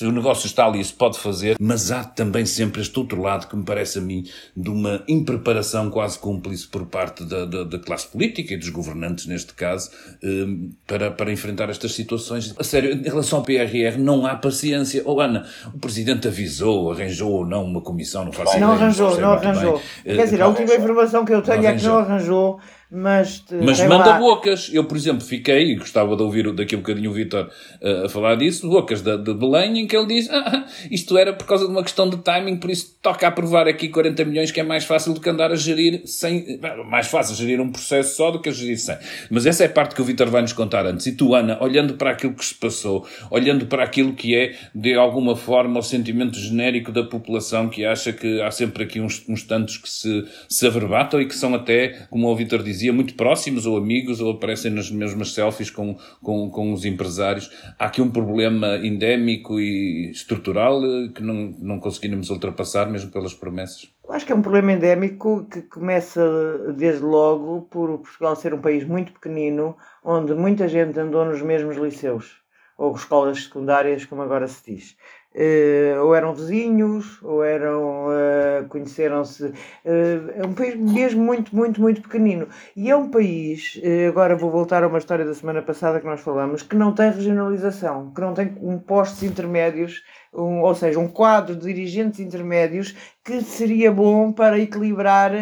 [0.00, 3.46] se o negócio está ali, se pode fazer, mas há também sempre este outro lado
[3.46, 4.24] que me parece a mim
[4.56, 9.26] de uma impreparação quase cúmplice por parte da, da, da classe política e dos governantes,
[9.26, 9.90] neste caso,
[10.24, 12.54] um, para, para enfrentar estas situações.
[12.58, 15.02] A sério, em relação ao PRR, não há paciência.
[15.04, 19.20] Ou oh, Ana, o Presidente avisou, arranjou ou não uma comissão, não faço Não arranjou,
[19.20, 19.82] não arranjou.
[20.02, 22.58] Quer dizer, a última informação que eu tenho é que não arranjou
[22.90, 24.18] mas, mas manda lá.
[24.18, 24.68] bocas.
[24.72, 27.48] Eu, por exemplo, fiquei, e gostava de ouvir daqui a um bocadinho o Vitor
[27.80, 31.32] uh, a falar disso, bocas de, de Belém, em que ele diz: ah, isto era
[31.32, 34.58] por causa de uma questão de timing, por isso toca aprovar aqui 40 milhões, que
[34.58, 36.58] é mais fácil do que andar a gerir sem.
[36.88, 38.96] Mais fácil gerir um processo só do que a gerir sem.
[39.30, 41.06] Mas essa é a parte que o Vitor vai nos contar antes.
[41.06, 44.94] E tu, Ana, olhando para aquilo que se passou, olhando para aquilo que é, de
[44.94, 49.44] alguma forma, o sentimento genérico da população que acha que há sempre aqui uns, uns
[49.44, 53.14] tantos que se, se averbatam e que são até, como o Vitor dizia, dizia, muito
[53.14, 57.50] próximos ou amigos ou aparecem nas mesmas selfies com, com, com os empresários.
[57.78, 63.34] Há aqui um problema endémico e estrutural eh, que não, não conseguimos ultrapassar mesmo pelas
[63.34, 63.90] promessas.
[64.08, 68.84] Acho que é um problema endémico que começa desde logo por Portugal ser um país
[68.84, 72.40] muito pequenino, onde muita gente andou nos mesmos liceus
[72.76, 74.96] ou escolas secundárias, como agora se diz.
[75.32, 79.44] Uh, ou eram vizinhos, ou eram uh, conheceram-se.
[79.44, 82.48] Uh, é um país mesmo muito, muito, muito pequenino.
[82.74, 86.20] E é um país, agora vou voltar a uma história da semana passada que nós
[86.20, 90.02] falamos, que não tem regionalização, que não tem um postos intermédios,
[90.34, 95.32] um, ou seja, um quadro de dirigentes intermédios que seria bom para equilibrar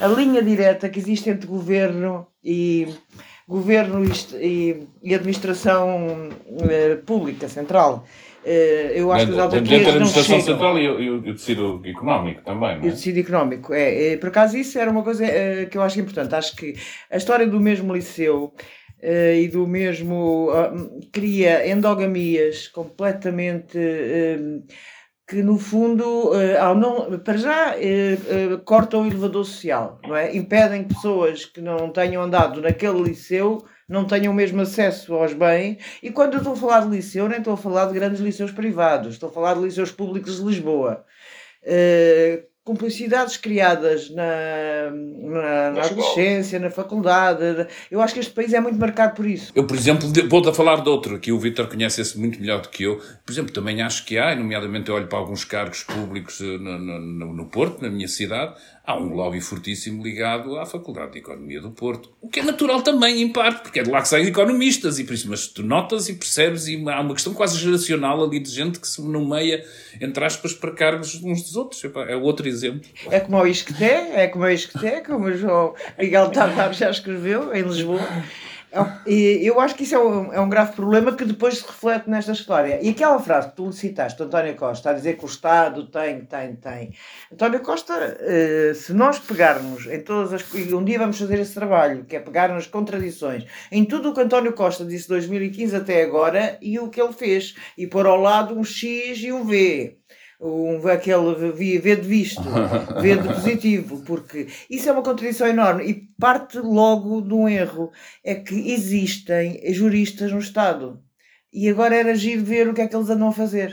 [0.00, 2.94] a linha direta que existe entre governo e
[3.48, 4.02] governo
[4.40, 8.04] e, e administração uh, pública central.
[8.44, 9.86] Uh, eu acho que as autarquias.
[9.86, 12.76] a administração central e, o tecido económico também.
[12.76, 12.86] Não é?
[12.86, 14.16] E o tecido económico, é, é.
[14.16, 16.34] Por acaso, isso era uma coisa uh, que eu acho importante.
[16.34, 16.74] Acho que
[17.10, 18.52] a história do mesmo liceu.
[19.06, 24.64] E do mesmo uh, cria endogamias completamente uh,
[25.26, 30.14] que no fundo, eh, ao não, para já, eh, eh, cortam o elevador social, não
[30.14, 30.36] é?
[30.36, 35.32] Impedem que pessoas que não tenham andado naquele liceu não tenham o mesmo acesso aos
[35.32, 35.78] bens.
[36.02, 38.52] E quando eu estou a falar de liceu, nem estou a falar de grandes liceus
[38.52, 41.04] privados, estou a falar de liceus públicos de Lisboa.
[42.64, 47.68] Complicidades criadas na, na, na adolescência, na faculdade.
[47.90, 49.52] Eu acho que este país é muito marcado por isso.
[49.54, 52.62] Eu, por exemplo, vou-te a falar de outro, que o Vítor conhece esse muito melhor
[52.62, 52.98] do que eu.
[53.24, 56.78] Por exemplo, também acho que há, nomeadamente eu olho para alguns cargos públicos eh, no,
[56.78, 58.54] no, no Porto, na minha cidade,
[58.86, 62.10] há um lobby fortíssimo ligado à Faculdade de Economia do Porto.
[62.20, 65.04] O que é natural também, em parte, porque é de lá que saem economistas, e
[65.04, 68.50] por isso, mas tu notas e percebes, e há uma questão quase geracional ali de
[68.50, 69.64] gente que se nomeia,
[70.00, 71.82] entre aspas, para cargos uns dos outros.
[72.08, 72.88] É outro exemplo.
[73.10, 77.54] É como o Isqueté, é como o Isqueté, como o João Miguel Tavares já escreveu,
[77.54, 78.00] em Lisboa.
[79.06, 82.08] E eu acho que isso é um, é um grave problema que depois se reflete
[82.08, 82.80] nesta história.
[82.82, 86.56] E aquela frase que tu citaste, António Costa, a dizer que o Estado tem, tem,
[86.56, 86.94] tem.
[87.32, 90.44] António Costa, eh, se nós pegarmos em todas as.
[90.54, 94.14] E um dia vamos fazer esse trabalho, que é pegar nas contradições, em tudo o
[94.14, 98.06] que António Costa disse de 2015 até agora e o que ele fez, e pôr
[98.06, 99.98] ao lado um X e um V
[100.40, 102.42] um, aquele V de visto,
[103.00, 107.92] V de positivo, porque isso é uma contradição enorme e parte logo de um erro.
[108.22, 111.02] É que existem juristas no Estado
[111.52, 113.70] e agora era giro ver o que é que eles andam a fazer.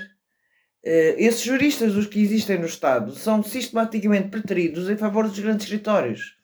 [0.83, 5.65] Uh, esses juristas, os que existem no Estado, são sistematicamente preteridos em favor dos grandes
[5.65, 6.35] escritórios.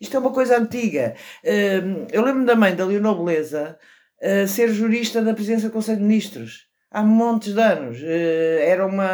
[0.00, 1.14] Isto é uma coisa antiga.
[1.44, 3.78] Uh, eu lembro da mãe da Leonor Beleza
[4.20, 7.98] uh, ser jurista da presidência do Conselho de Ministros há montes de anos.
[8.02, 9.04] Eh, era uma.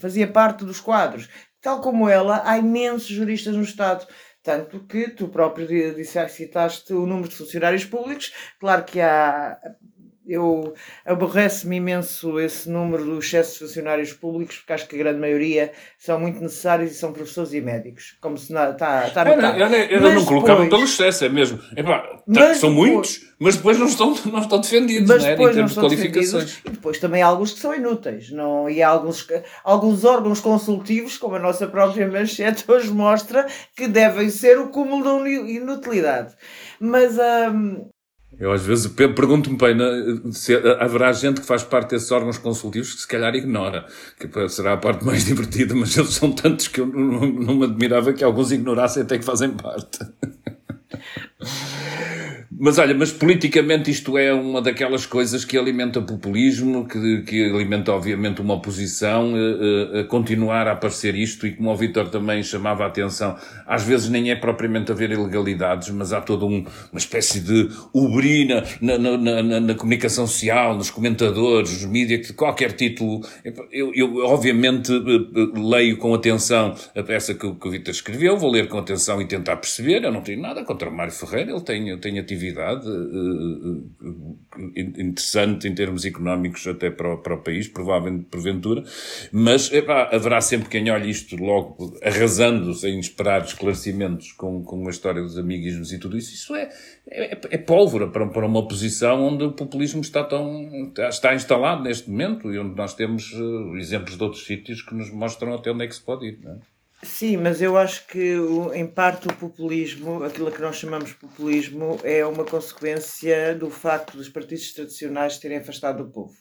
[0.00, 1.28] fazia parte dos quadros.
[1.60, 4.06] Tal como ela, há imensos juristas no Estado.
[4.42, 8.32] Tanto que tu próprio disseste, citaste o número de funcionários públicos.
[8.58, 9.58] Claro que há
[10.30, 15.18] eu aborrece-me imenso esse número do excesso de funcionários públicos, porque acho que a grande
[15.18, 19.56] maioria são muito necessários e são professores e médicos, como se está, está Eu, não,
[19.56, 21.60] eu, não, eu não colocava pelo excesso, é mesmo.
[21.76, 25.50] Epá, tá, são depois, muitos, mas depois não estão, não estão defendidos, mas né, depois
[25.50, 26.60] em termos de qualificações.
[26.64, 28.70] E depois também há alguns que são inúteis, não?
[28.70, 29.26] e há alguns,
[29.64, 35.22] alguns órgãos consultivos, como a nossa própria manchete hoje mostra, que devem ser o cúmulo
[35.22, 36.34] da inutilidade.
[36.78, 37.88] Mas hum,
[38.38, 39.58] eu às vezes pergunto-me
[40.32, 43.86] se haverá gente que faz parte desses órgãos consultivos que se calhar ignora,
[44.18, 47.64] que será a parte mais divertida, mas eles são tantos que eu não, não me
[47.64, 49.98] admirava que alguns ignorassem até que fazem parte.
[52.62, 57.90] Mas olha, mas politicamente isto é uma daquelas coisas que alimenta populismo, que, que alimenta
[57.90, 62.84] obviamente uma oposição, a, a continuar a aparecer isto e como o Vitor também chamava
[62.84, 63.34] a atenção,
[63.66, 68.62] às vezes nem é propriamente haver ilegalidades, mas há toda um, uma espécie de ubrina
[68.78, 73.22] na, na, na, na, comunicação social, nos comentadores, nos mídias, que qualquer título,
[73.72, 74.92] eu, eu obviamente
[75.54, 79.24] leio com atenção a peça que, que o Vitor escreveu, vou ler com atenção e
[79.24, 82.88] tentar perceber, eu não tenho nada contra o Mário Ferreira, ele tem, tem atividade atividade
[82.88, 83.90] uh,
[84.76, 88.82] interessante em termos económicos até para o, para o país, provavelmente porventura,
[89.32, 94.90] mas epá, haverá sempre quem olhe isto logo arrasando sem esperar esclarecimentos com, com a
[94.90, 96.34] história dos amiguismos e tudo isso.
[96.34, 96.68] Isso é,
[97.08, 102.10] é, é pólvora para, para uma oposição onde o populismo está tão está instalado neste
[102.10, 103.32] momento e onde nós temos
[103.78, 106.38] exemplos de outros sítios que nos mostram até onde é que se pode ir.
[106.42, 106.56] Não é?
[107.02, 108.36] Sim, mas eu acho que
[108.74, 114.28] em parte o populismo, aquilo que nós chamamos populismo, é uma consequência do facto dos
[114.28, 116.34] partidos tradicionais terem afastado o povo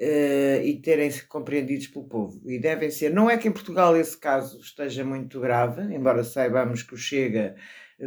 [0.00, 2.40] uh, e terem se compreendidos pelo povo.
[2.46, 3.12] E devem ser.
[3.12, 7.54] Não é que em Portugal esse caso esteja muito grave, embora saibamos que o Chega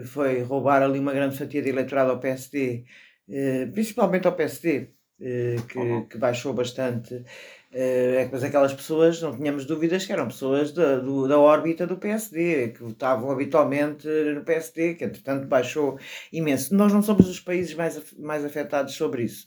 [0.05, 2.85] foi roubar ali uma grande fatia de eleitorado ao PSD,
[3.27, 4.89] uh, eh, principalmente ao PSD, uh,
[5.21, 7.23] eh, que, que baixou bastante.
[7.71, 11.97] Uh, mas aquelas pessoas, não tínhamos dúvidas que eram pessoas da, do, da órbita do
[11.97, 15.99] PSD, que votavam habitualmente no PSD, que entretanto baixou
[16.33, 16.73] imenso.
[16.73, 19.45] Nós não somos os países mais, mais afetados sobre isso,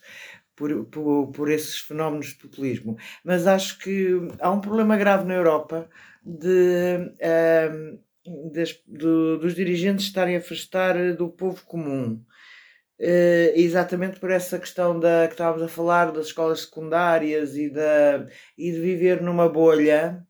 [0.55, 2.97] por, por, por esses fenómenos de populismo.
[3.25, 5.89] Mas acho que há um problema grave na Europa
[6.25, 7.99] de, uh,
[8.53, 12.23] das, do, dos dirigentes estarem a afastar do povo comum.
[13.03, 18.29] Uh, exatamente por essa questão da que estávamos a falar das escolas secundárias e, da,
[18.57, 20.25] e de viver numa bolha.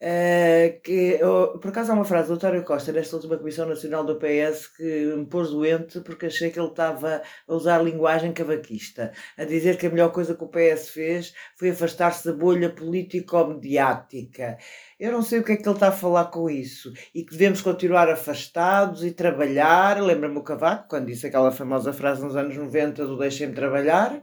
[0.00, 4.04] Uh, que, oh, por acaso há uma frase do António Costa nesta última Comissão Nacional
[4.04, 4.84] do PS que
[5.16, 9.88] me pôs doente porque achei que ele estava a usar linguagem cavaquista, a dizer que
[9.88, 14.58] a melhor coisa que o PS fez foi afastar-se da bolha político-mediática.
[15.00, 16.92] Eu não sei o que é que ele está a falar com isso.
[17.12, 20.00] E que devemos continuar afastados e trabalhar.
[20.00, 24.22] Lembra-me o Cavaco, quando disse aquela famosa frase nos anos 90 do deixem-me trabalhar.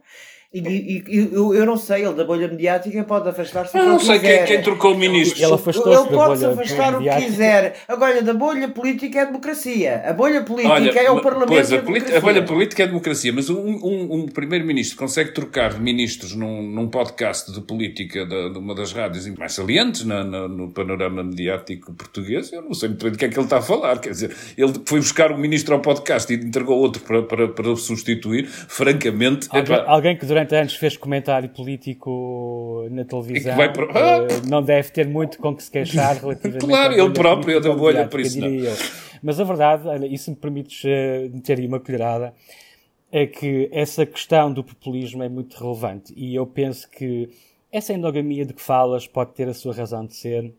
[0.55, 3.77] E, e, e eu, eu, não sei, ele da bolha mediática pode afastar-se.
[3.77, 5.37] Eu não sei quem, quem, trocou o ministro.
[5.37, 7.75] Ele, ele pode se afastar o que quiser.
[7.89, 10.03] Agora, da bolha política é democracia.
[10.05, 11.49] A bolha política Olha, é o Parlamento.
[11.49, 15.73] Pois, a, é a bolha política é democracia, mas um, um, um primeiro-ministro consegue trocar
[15.73, 20.23] de ministros num, num podcast de política de, de, uma das rádios mais salientes na,
[20.23, 22.53] na, no panorama mediático português.
[22.53, 23.99] Eu não sei muito bem do que é que ele está a falar.
[23.99, 27.69] Quer dizer, ele foi buscar um ministro ao podcast e entregou outro para, para, para
[27.69, 28.47] o substituir.
[28.47, 29.49] Francamente.
[29.51, 33.89] Alguém, alguém que durante durante anos fez comentário político na televisão, pro...
[33.91, 34.27] ah!
[34.47, 38.07] não deve ter muito com que se queixar relativamente Claro, ele próprio é da bolha,
[38.07, 38.47] por isso não.
[39.21, 42.33] Mas a verdade, olha, isso me permites uh, meter aí uma colherada,
[43.11, 47.29] é que essa questão do populismo é muito relevante e eu penso que
[47.71, 50.53] essa endogamia de que falas pode ter a sua razão de ser,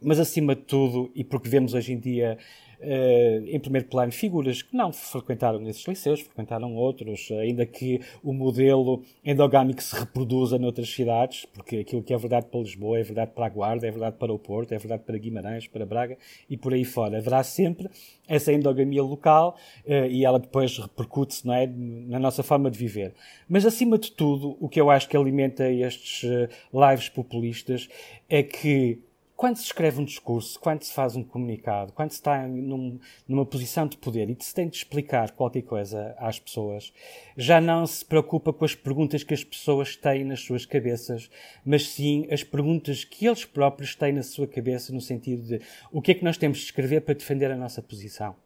[0.00, 2.38] mas acima de tudo, e porque vemos hoje em dia
[2.80, 8.32] Uh, em primeiro plano, figuras que não frequentaram nesses liceus, frequentaram outros, ainda que o
[8.32, 13.32] modelo endogâmico se reproduza noutras cidades, porque aquilo que é verdade para Lisboa é verdade
[13.34, 16.18] para a Guarda, é verdade para o Porto, é verdade para Guimarães, para Braga
[16.48, 17.18] e por aí fora.
[17.18, 17.88] Haverá sempre
[18.26, 19.56] essa endogamia local
[19.86, 23.14] uh, e ela depois repercute-se é, na nossa forma de viver.
[23.48, 27.88] Mas, acima de tudo, o que eu acho que alimenta estes uh, lives populistas
[28.28, 29.00] é que
[29.36, 33.44] quando se escreve um discurso, quando se faz um comunicado, quando se está num, numa
[33.44, 36.92] posição de poder e se tem de explicar qualquer coisa às pessoas,
[37.36, 41.28] já não se preocupa com as perguntas que as pessoas têm nas suas cabeças,
[41.64, 45.60] mas sim as perguntas que eles próprios têm na sua cabeça, no sentido de
[45.90, 48.36] o que é que nós temos de escrever para defender a nossa posição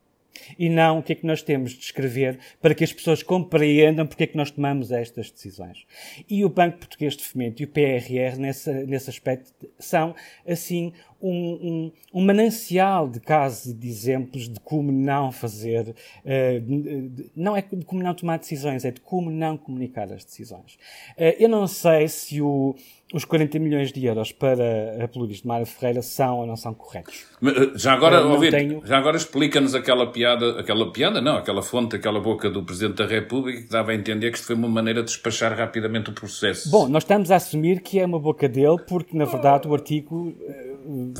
[0.58, 4.06] e não o que é que nós temos de escrever para que as pessoas compreendam
[4.06, 5.86] porque é que nós tomamos estas decisões.
[6.28, 10.14] E o Banco Português de Fomento e o PRR, nesse, nesse aspecto, são,
[10.46, 16.60] assim, um, um, um, manancial de casos e de exemplos de como não fazer, uh,
[16.60, 20.24] de, de, não é de como não tomar decisões, é de como não comunicar as
[20.24, 20.74] decisões.
[21.16, 22.76] Uh, eu não sei se o,
[23.12, 26.74] os 40 milhões de euros para a Pluris de Mário Ferreira são ou não são
[26.74, 27.26] corretos.
[27.42, 28.82] Eh, já agora, ouvir, tenho...
[28.84, 33.06] já agora explica-nos aquela piada, aquela piada, não, aquela fonte, aquela boca do Presidente da
[33.06, 36.70] República que dava a entender que isto foi uma maneira de despachar rapidamente o processo.
[36.70, 40.34] Bom, nós estamos a assumir que é uma boca dele porque, na verdade, o artigo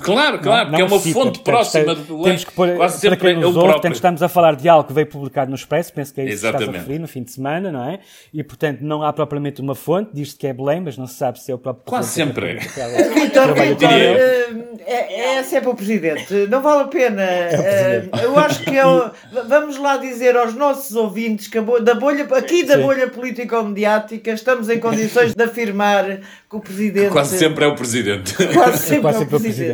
[0.01, 1.19] Claro, claro, porque é uma cita.
[1.19, 4.23] fonte próxima do Temos que pôr, quase sempre para quem nos é ouve, portanto, estamos
[4.23, 6.59] a falar de algo que veio publicado no Expresso, penso que é isso Exatamente.
[6.59, 8.01] que estás a referir, no fim de semana, não é?
[8.33, 11.41] E, portanto, não há propriamente uma fonte, diz-se que é Belém, mas não se sabe
[11.41, 12.55] se é o próprio Quase sempre é.
[12.59, 14.49] Vitor, Vitor, eh,
[14.87, 17.23] é, é sempre o Presidente, não vale a pena.
[17.23, 19.11] É uh, eu acho que eu,
[19.49, 22.83] vamos lá dizer aos nossos ouvintes que da bolha, aqui da Sim.
[22.83, 27.11] bolha político-mediática, estamos em condições de afirmar que o Presidente.
[27.11, 28.35] Quase sempre é o Presidente.
[28.55, 29.68] Quase sempre, Quase é, o presidente.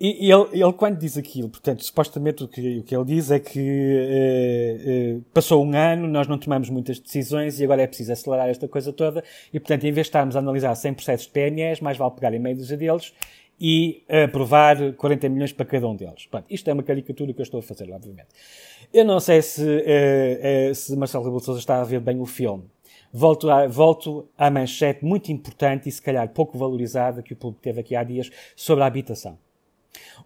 [0.00, 3.38] E, ele, ele, quando diz aquilo, portanto, supostamente o que, o que ele diz é
[3.38, 8.12] que eh, eh, passou um ano, nós não tomamos muitas decisões e agora é preciso
[8.12, 9.22] acelerar esta coisa toda
[9.52, 12.34] e, portanto, em vez de estarmos a analisar 100 processos de PNEs, mais vale pegar
[12.34, 13.12] em meio dúzia deles
[13.60, 16.28] e aprovar 40 milhões para cada um deles.
[16.50, 18.28] Isto é uma caricatura que eu estou a fazer, obviamente.
[18.92, 22.64] Eu não sei se, uh, se Marcelo Rebelo Sousa está a ver bem o filme,
[23.14, 27.62] volto, a, volto à manchete muito importante e se calhar pouco valorizada que o público
[27.62, 29.38] teve aqui há dias sobre a habitação.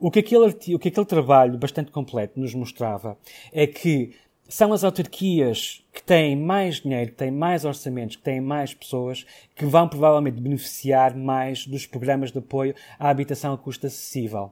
[0.01, 3.18] O que aquele, o que aquele trabalho bastante completo nos mostrava
[3.53, 4.14] é que
[4.49, 9.26] são as autarquias que têm mais dinheiro, que têm mais orçamentos, que têm mais pessoas,
[9.55, 14.51] que vão provavelmente beneficiar mais dos programas de apoio à habitação a custo acessível.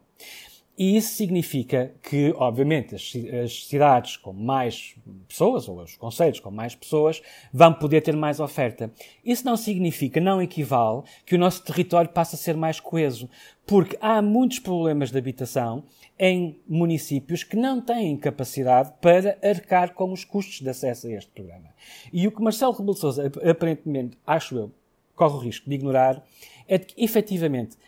[0.79, 3.13] E isso significa que, obviamente, as,
[3.45, 4.95] as, cidades com mais
[5.27, 8.93] pessoas, ou os conselhos com mais pessoas, vão poder ter mais oferta.
[9.25, 13.29] Isso não significa, não equivale, que o nosso território passe a ser mais coeso,
[13.67, 15.83] porque há muitos problemas de habitação
[16.19, 21.31] em municípios que não têm capacidade para arcar com os custos de acesso a este
[21.31, 21.71] programa.
[22.13, 24.73] E o que Marcelo Rebelo Sousa, aparentemente, acho eu,
[25.15, 26.23] corre o risco de ignorar,
[26.69, 27.79] é de que, efetivamente,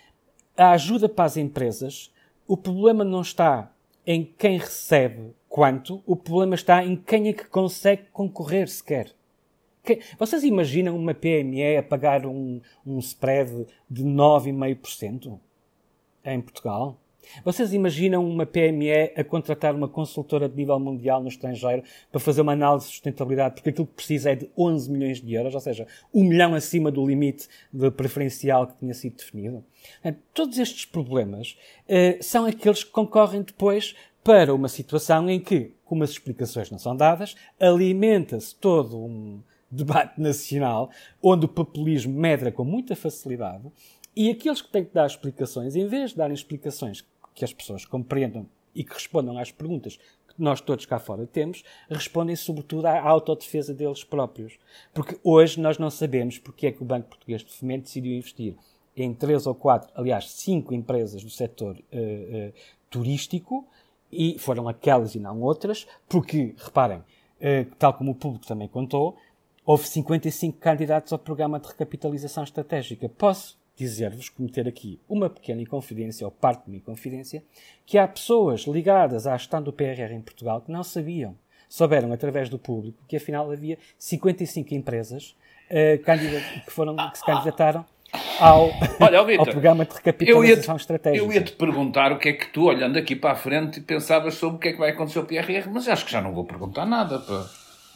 [0.56, 2.10] a ajuda para as empresas
[2.48, 3.70] o problema não está
[4.06, 9.14] em quem recebe quanto, o problema está em quem é que consegue concorrer sequer.
[10.18, 15.38] Vocês imaginam uma PME a pagar um, um spread de 9,5%
[16.24, 16.98] em Portugal?
[17.44, 22.40] Vocês imaginam uma PME a contratar uma consultora de nível mundial no estrangeiro para fazer
[22.40, 25.60] uma análise de sustentabilidade, porque aquilo que precisa é de 11 milhões de euros, ou
[25.60, 29.64] seja, um milhão acima do limite de preferencial que tinha sido definido?
[30.32, 31.56] Todos estes problemas
[31.86, 33.94] uh, são aqueles que concorrem depois
[34.24, 39.40] para uma situação em que, como as explicações não são dadas, alimenta-se todo um
[39.70, 40.90] debate nacional
[41.22, 43.70] onde o populismo medra com muita facilidade
[44.18, 47.06] e aqueles que têm que dar explicações, em vez de darem explicações
[47.36, 51.62] que as pessoas compreendam e que respondam às perguntas que nós todos cá fora temos,
[51.88, 54.58] respondem sobretudo à autodefesa deles próprios.
[54.92, 58.56] Porque hoje nós não sabemos porque é que o Banco Português de Fomento decidiu investir
[58.96, 62.52] em três ou quatro, aliás, cinco empresas do setor uh, uh,
[62.90, 63.68] turístico,
[64.10, 69.16] e foram aquelas e não outras, porque, reparem, uh, tal como o público também contou,
[69.64, 73.08] houve 55 candidatos ao programa de recapitalização estratégica.
[73.08, 77.42] Posso dizer-vos, cometer aqui uma pequena inconfidência, ou parte de uma inconfidência,
[77.86, 81.36] que há pessoas ligadas à gestão do PRR em Portugal que não sabiam.
[81.68, 85.36] Souberam, através do público, que afinal havia 55 empresas
[86.64, 87.84] que, foram, que se candidataram
[88.40, 88.70] ao,
[89.00, 91.24] Olha, Victor, ao programa de recapitalização eu estratégica.
[91.24, 94.56] Eu ia-te perguntar o que é que tu, olhando aqui para a frente, pensavas sobre
[94.56, 96.86] o que é que vai acontecer ao PRR, mas acho que já não vou perguntar
[96.86, 97.46] nada, pá.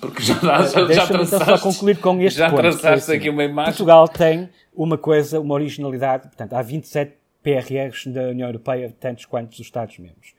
[0.02, 2.60] Porque já, já, já traçaste, então só concluir com este já ponto.
[2.60, 3.70] traçaste assim, aqui uma imagem.
[3.70, 9.60] Portugal tem uma coisa, uma originalidade, portanto, há 27 PRRs da União Europeia, tantos quantos
[9.60, 10.34] os Estados-membros.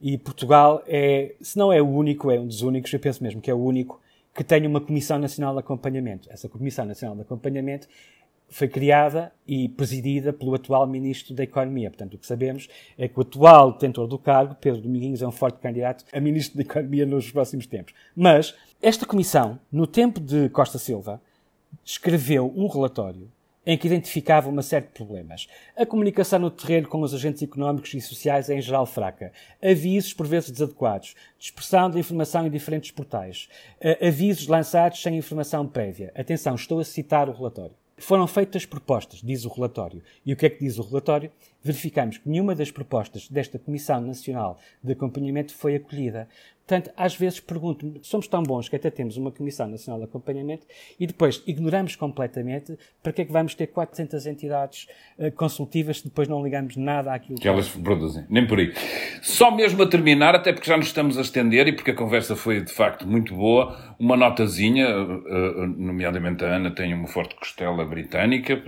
[0.00, 3.40] E Portugal é, se não é o único, é um dos únicos, eu penso mesmo
[3.40, 4.00] que é o único,
[4.32, 6.28] que tem uma Comissão Nacional de Acompanhamento.
[6.30, 7.88] Essa Comissão Nacional de Acompanhamento
[8.48, 11.90] foi criada e presidida pelo atual Ministro da Economia.
[11.90, 15.32] Portanto, o que sabemos é que o atual detentor do cargo, Pedro Domingues, é um
[15.32, 17.92] forte candidato a Ministro da Economia nos próximos tempos.
[18.16, 21.20] Mas esta comissão, no tempo de Costa Silva,
[21.84, 23.30] escreveu um relatório
[23.66, 25.48] em que identificava uma série de problemas.
[25.76, 29.32] A comunicação no terreno com os agentes económicos e sociais é em geral fraca.
[29.62, 31.14] Avisos por vezes desadequados.
[31.38, 33.48] Dispersão de informação em diferentes portais.
[34.00, 36.12] Avisos lançados sem informação prévia.
[36.14, 37.74] Atenção, estou a citar o relatório.
[37.98, 40.02] Foram feitas propostas, diz o relatório.
[40.24, 41.32] E o que é que diz o relatório?
[41.60, 46.28] Verificamos que nenhuma das propostas desta Comissão Nacional de Acompanhamento foi acolhida.
[46.68, 50.66] Portanto, às vezes pergunto-me, somos tão bons que até temos uma Comissão Nacional de Acompanhamento
[51.00, 54.86] e depois ignoramos completamente para que é que vamos ter 400 entidades
[55.18, 58.26] uh, consultivas se depois não ligamos nada àquilo que, que elas produzem.
[58.28, 58.74] Nem por aí.
[59.22, 62.36] Só mesmo a terminar, até porque já nos estamos a estender e porque a conversa
[62.36, 67.82] foi de facto muito boa, uma notazinha, uh, nomeadamente a Ana tem uma forte costela
[67.86, 68.62] britânica,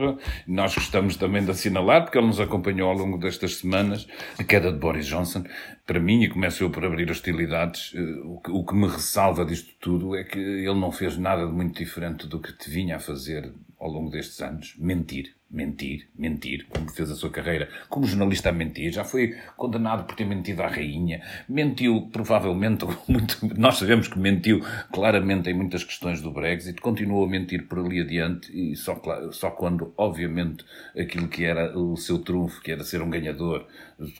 [0.46, 4.72] nós gostamos também de assinalar, porque ele nos acompanhou ao longo destas semanas, a queda
[4.72, 5.44] de Boris Johnson
[5.86, 10.16] para mim, e começo eu por abrir hostilidades, eh, o que, me ressalva disto tudo
[10.16, 13.52] é que ele não fez nada de muito diferente do que te vinha a fazer
[13.78, 14.74] ao longo destes anos.
[14.78, 20.04] Mentir mentir, mentir, como fez a sua carreira como jornalista a mentir, já foi condenado
[20.04, 25.82] por ter mentido à rainha, mentiu provavelmente, muito, nós sabemos que mentiu claramente em muitas
[25.82, 29.00] questões do Brexit, continuou a mentir por ali adiante e só,
[29.32, 30.64] só quando, obviamente,
[30.96, 33.66] aquilo que era o seu trunfo, que era ser um ganhador,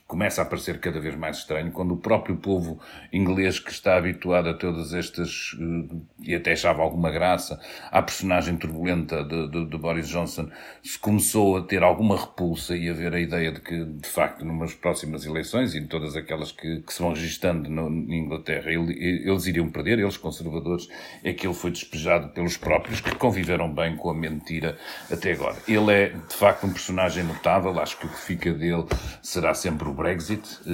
[0.07, 2.79] começa a parecer cada vez mais estranho, quando o próprio povo
[3.11, 7.59] inglês que está habituado a todas estas, eh, e até achava alguma graça,
[7.89, 10.49] à personagem turbulenta de, de, de Boris Johnson,
[10.83, 14.43] se começou a ter alguma repulsa e a ver a ideia de que, de facto,
[14.43, 18.71] numas próximas eleições e em todas aquelas que, que se vão registando no, na Inglaterra,
[18.71, 18.91] ele,
[19.23, 20.89] eles iriam perder, eles conservadores,
[21.23, 24.79] é que ele foi despejado pelos próprios que conviveram bem com a mentira
[25.11, 25.57] até agora.
[25.67, 28.85] Ele é, de facto, um personagem notável, acho que o que fica dele
[29.21, 30.41] será sempre o Brexit.
[30.65, 30.71] Eh,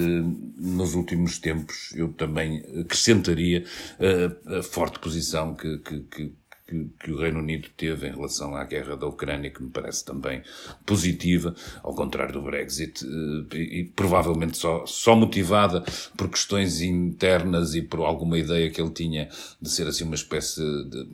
[0.57, 3.65] nos últimos tempos, eu também acrescentaria
[3.99, 6.33] eh, a forte posição que, que, que
[6.67, 10.03] que, que, o Reino Unido teve em relação à guerra da Ucrânia, que me parece
[10.03, 10.43] também
[10.85, 15.83] positiva, ao contrário do Brexit, eh, e, e provavelmente só, só motivada
[16.17, 19.29] por questões internas e por alguma ideia que ele tinha
[19.61, 21.07] de ser assim uma espécie de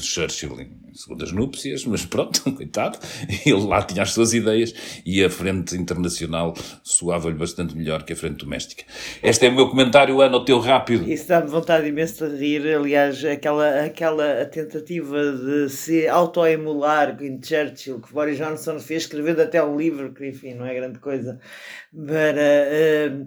[0.00, 2.98] de Churchill em segundas núpcias, mas pronto, coitado,
[3.44, 4.74] ele lá tinha as suas ideias
[5.04, 8.84] e a frente internacional soava-lhe bastante melhor que a frente doméstica.
[9.22, 11.10] Este é o meu comentário, Ana, o teu rápido.
[11.10, 18.00] Isso dá-me vontade imensa de rir, aliás, aquela, aquela tentativa de se autoemular em Churchill,
[18.00, 21.38] que Boris Johnson fez, escrevendo até um livro, que enfim, não é grande coisa,
[21.92, 23.16] para...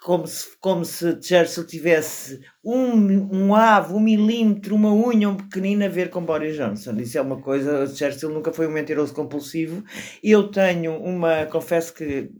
[0.00, 5.84] como se, como se Churchill tivesse um, um ave, um milímetro, uma unha, um pequenino
[5.84, 6.96] a ver com Boris Johnson.
[6.96, 7.86] Isso é uma coisa.
[7.86, 9.84] Churchill nunca foi um mentiroso compulsivo.
[10.22, 11.44] Eu tenho uma.
[11.46, 12.30] Confesso que,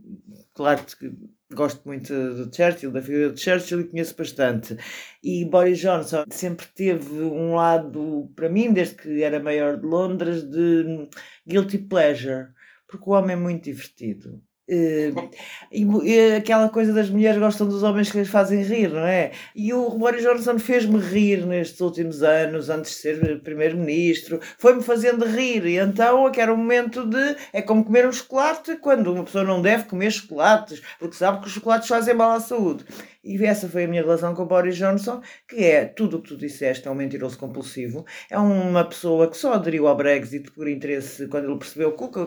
[0.55, 1.13] claro que
[1.53, 4.77] gosto muito de Churchill, da figura de Churchill e conheço bastante.
[5.23, 10.45] E Boris Johnson sempre teve um lado, para mim, desde que era maior de Londres,
[10.45, 11.09] de
[11.47, 12.49] guilty pleasure.
[12.89, 15.29] Porque o homem é muito divertido Uh,
[15.73, 19.33] e, e, aquela coisa das mulheres gostam dos homens que lhes fazem rir, não é?
[19.53, 25.25] E o Boris Johnson fez-me rir nestes últimos anos, antes de ser primeiro-ministro, foi-me fazendo
[25.25, 25.67] rir.
[25.67, 27.37] E então, que era o momento de.
[27.53, 31.49] É como comer um chocolate quando uma pessoa não deve comer chocolates, porque sabe que
[31.49, 32.85] os chocolates fazem mal à saúde.
[33.23, 36.29] E essa foi a minha relação com o Boris Johnson, que é tudo o que
[36.29, 40.67] tu disseste, é um mentiroso compulsivo, é uma pessoa que só aderiu ao Brexit por
[40.67, 42.19] interesse, quando ele percebeu que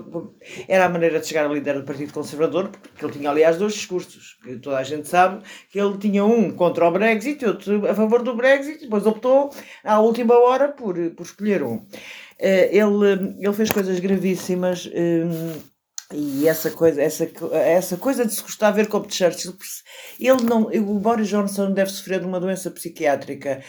[0.68, 3.74] era a maneira de chegar a líder do Partido Conservador, porque ele tinha, aliás, dois
[3.74, 7.90] discursos, que toda a gente sabe, que ele tinha um contra o Brexit e outro
[7.90, 9.50] a favor do Brexit, depois optou,
[9.84, 11.86] à última hora, por, por escolher um.
[12.40, 15.73] Eh, ele, ele fez coisas gravíssimas hum,
[16.14, 19.56] e essa coisa, essa, essa coisa de se gostar de ver como de Churchill,
[20.20, 23.62] ele não, o Boris Johnson deve sofrer de uma doença psiquiátrica.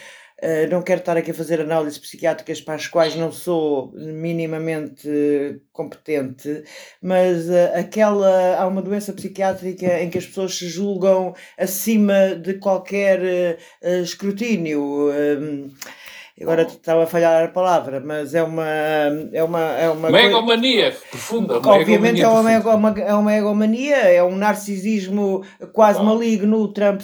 [0.43, 5.61] Uh, não quero estar aqui a fazer análises psiquiátricas para as quais não sou minimamente
[5.71, 6.61] competente,
[7.01, 12.55] mas uh, aquela há uma doença psiquiátrica em que as pessoas se julgam acima de
[12.55, 15.09] qualquer uh, escrutínio.
[16.41, 18.67] Agora estava a falhar a palavra, mas é uma.
[19.31, 21.05] É uma, é uma megomania coisa...
[21.09, 21.61] profunda.
[21.65, 26.57] Obviamente é uma, megomania, é uma megomania, é um narcisismo quase maligno.
[26.59, 26.99] O Trump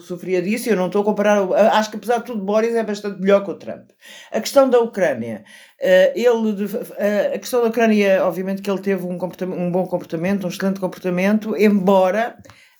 [0.00, 0.68] sofria disso.
[0.68, 1.40] Eu não estou a comparar.
[1.72, 3.90] Acho que apesar de tudo, Boris é bastante melhor que o Trump.
[4.32, 5.44] A questão da Ucrânia.
[5.80, 9.16] Uh, ele, uh, a questão da Ucrânia, obviamente que ele teve um,
[9.52, 12.36] um bom comportamento, um excelente comportamento, embora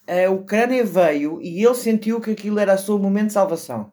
[0.08, 3.92] a Ucrânia veio e ele sentiu que aquilo era o seu momento de salvação.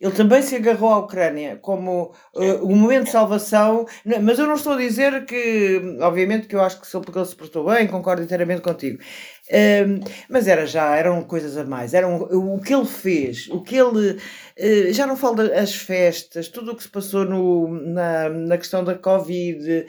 [0.00, 3.86] Ele também se agarrou à Ucrânia como uh, o momento de salvação,
[4.22, 7.64] mas eu não estou a dizer que, obviamente, que eu acho que ele, se portou
[7.64, 8.98] bem, concordo inteiramente contigo.
[9.48, 11.94] Uh, mas era já, eram coisas a mais.
[11.94, 14.18] Eram, o que ele fez, o que ele.
[14.58, 18.82] Uh, já não falo das festas, tudo o que se passou no, na, na questão
[18.82, 19.86] da Covid,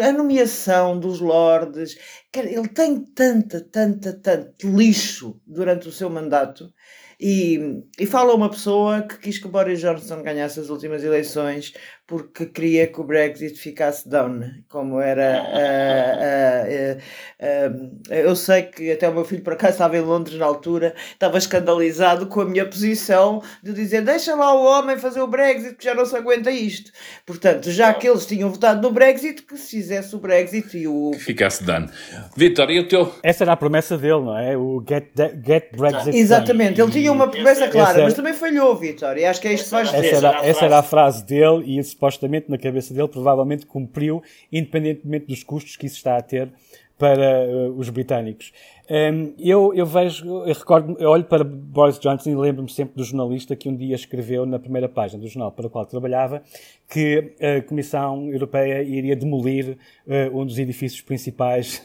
[0.00, 1.96] a, nomeação dos lordes.
[2.34, 6.72] Ele tem tanta, tanta, tanto lixo durante o seu mandato
[7.20, 11.74] e, e fala uma pessoa que quis que Boris Johnson ganhasse as últimas eleições
[12.10, 15.44] porque queria que o Brexit ficasse down, como era.
[15.46, 20.36] Uh, uh, uh, eu sei que até o meu filho, por acaso, estava em Londres
[20.36, 25.20] na altura, estava escandalizado com a minha posição de dizer: deixa lá o homem fazer
[25.20, 26.90] o Brexit, que já não se aguenta isto.
[27.24, 31.12] Portanto, já que eles tinham votado no Brexit, que se fizesse o Brexit e o.
[31.12, 31.88] Que ficasse done.
[32.36, 33.14] Vitor, e o teu.
[33.22, 34.56] Essa era a promessa dele, não é?
[34.56, 35.12] O Get,
[35.46, 36.16] get Brexit.
[36.16, 36.90] Exatamente, done.
[36.90, 39.70] ele tinha uma promessa clara, mas também falhou, Vitor, e acho que é isto que
[39.70, 40.06] vais dizer.
[40.06, 44.22] Essa era, essa era a frase dele e isso supostamente na cabeça dele, provavelmente cumpriu,
[44.50, 46.50] independentemente dos custos que isso está a ter
[46.96, 48.52] para uh, os britânicos.
[48.90, 53.04] Um, eu, eu vejo, eu recordo, eu olho para Boris Johnson e lembro-me sempre do
[53.04, 56.42] jornalista que um dia escreveu na primeira página do jornal para o qual trabalhava
[56.88, 59.78] que a Comissão Europeia iria demolir
[60.08, 61.80] uh, um dos edifícios principais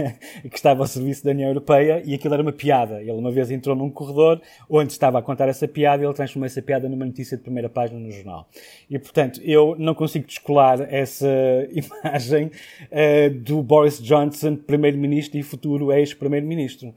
[0.50, 3.02] que estava ao serviço da União Europeia e aquilo era uma piada.
[3.02, 6.46] Ele uma vez entrou num corredor onde estava a contar essa piada e ele transformou
[6.46, 8.48] essa piada numa notícia de primeira página no jornal.
[8.88, 11.28] E portanto, eu não consigo descolar essa
[11.70, 16.94] imagem uh, do Boris Johnson, primeiro-ministro e futuro ex primeiro-ministro.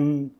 [0.00, 0.30] Um,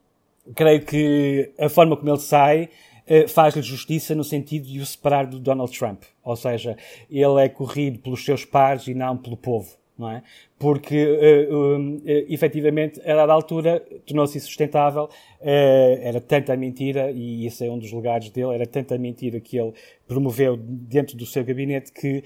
[0.55, 2.69] creio que a forma como ele sai
[3.09, 6.03] uh, faz-lhe justiça no sentido de o separar do Donald Trump.
[6.23, 6.77] Ou seja,
[7.11, 10.23] ele é corrido pelos seus pares e não pelo povo não é?
[10.59, 17.67] Porque, uh, uh, efetivamente, a dada altura, tornou-se insustentável, uh, era tanta mentira, e esse
[17.67, 19.73] é um dos lugares dele, era tanta mentira que ele
[20.07, 22.23] promoveu dentro do seu gabinete que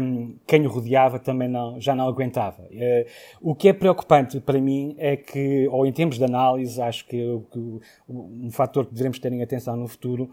[0.00, 2.62] um, quem o rodeava também não, já não aguentava.
[2.62, 3.06] Uh,
[3.40, 7.18] o que é preocupante para mim é que, ou em termos de análise, acho que,
[7.52, 10.30] que um fator que devemos ter em atenção no futuro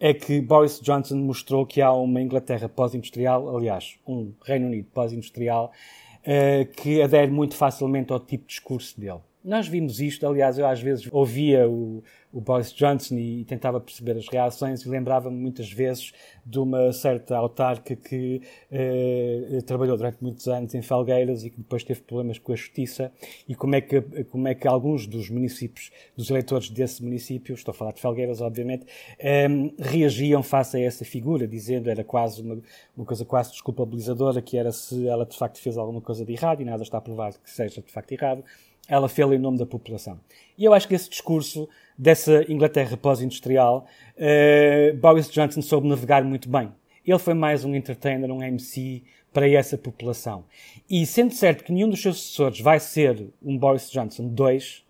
[0.00, 5.70] é que Boris Johnson mostrou que há uma Inglaterra pós-industrial, aliás, um Reino Unido pós-industrial,
[6.76, 9.20] que adere muito facilmente ao tipo de discurso dele.
[9.42, 13.80] Nós vimos isto, aliás, eu às vezes ouvia o, o Boris Johnson e, e, tentava
[13.80, 16.12] perceber as reações e lembrava-me muitas vezes
[16.44, 21.82] de uma certa autarca que eh, trabalhou durante muitos anos em Felgueiras e que depois
[21.82, 23.10] teve problemas com a justiça.
[23.48, 27.72] E como é que, como é que alguns dos municípios, dos eleitores desse município, estou
[27.72, 28.84] a falar de Felgueiras, obviamente,
[29.18, 32.60] eh, reagiam face a essa figura, dizendo era quase uma,
[32.94, 36.60] uma coisa quase desculpabilizadora, que era se ela de facto fez alguma coisa de errado
[36.60, 38.44] e nada está provado que seja de facto errado
[38.90, 40.18] ela fez em nome da população.
[40.58, 43.86] E eu acho que esse discurso dessa Inglaterra pós-industrial,
[44.16, 46.72] uh, Boris Johnson soube navegar muito bem.
[47.06, 50.44] Ele foi mais um entertainer, um MC para essa população.
[50.88, 54.84] E sendo certo que nenhum dos seus sucessores vai ser um Boris Johnson 2,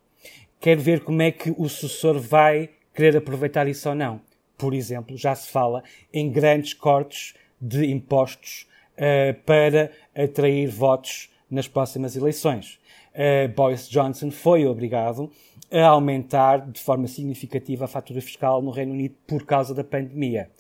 [0.59, 4.19] quero ver como é que o sucessor vai querer aproveitar isso ou não.
[4.57, 11.69] Por exemplo, já se fala em grandes cortes de impostos uh, para atrair votos nas
[11.69, 12.80] próximas eleições
[13.15, 15.31] uh, Boris Johnson foi obrigado
[15.71, 20.51] a aumentar de forma significativa a fatura fiscal no Reino Unido por causa da pandemia.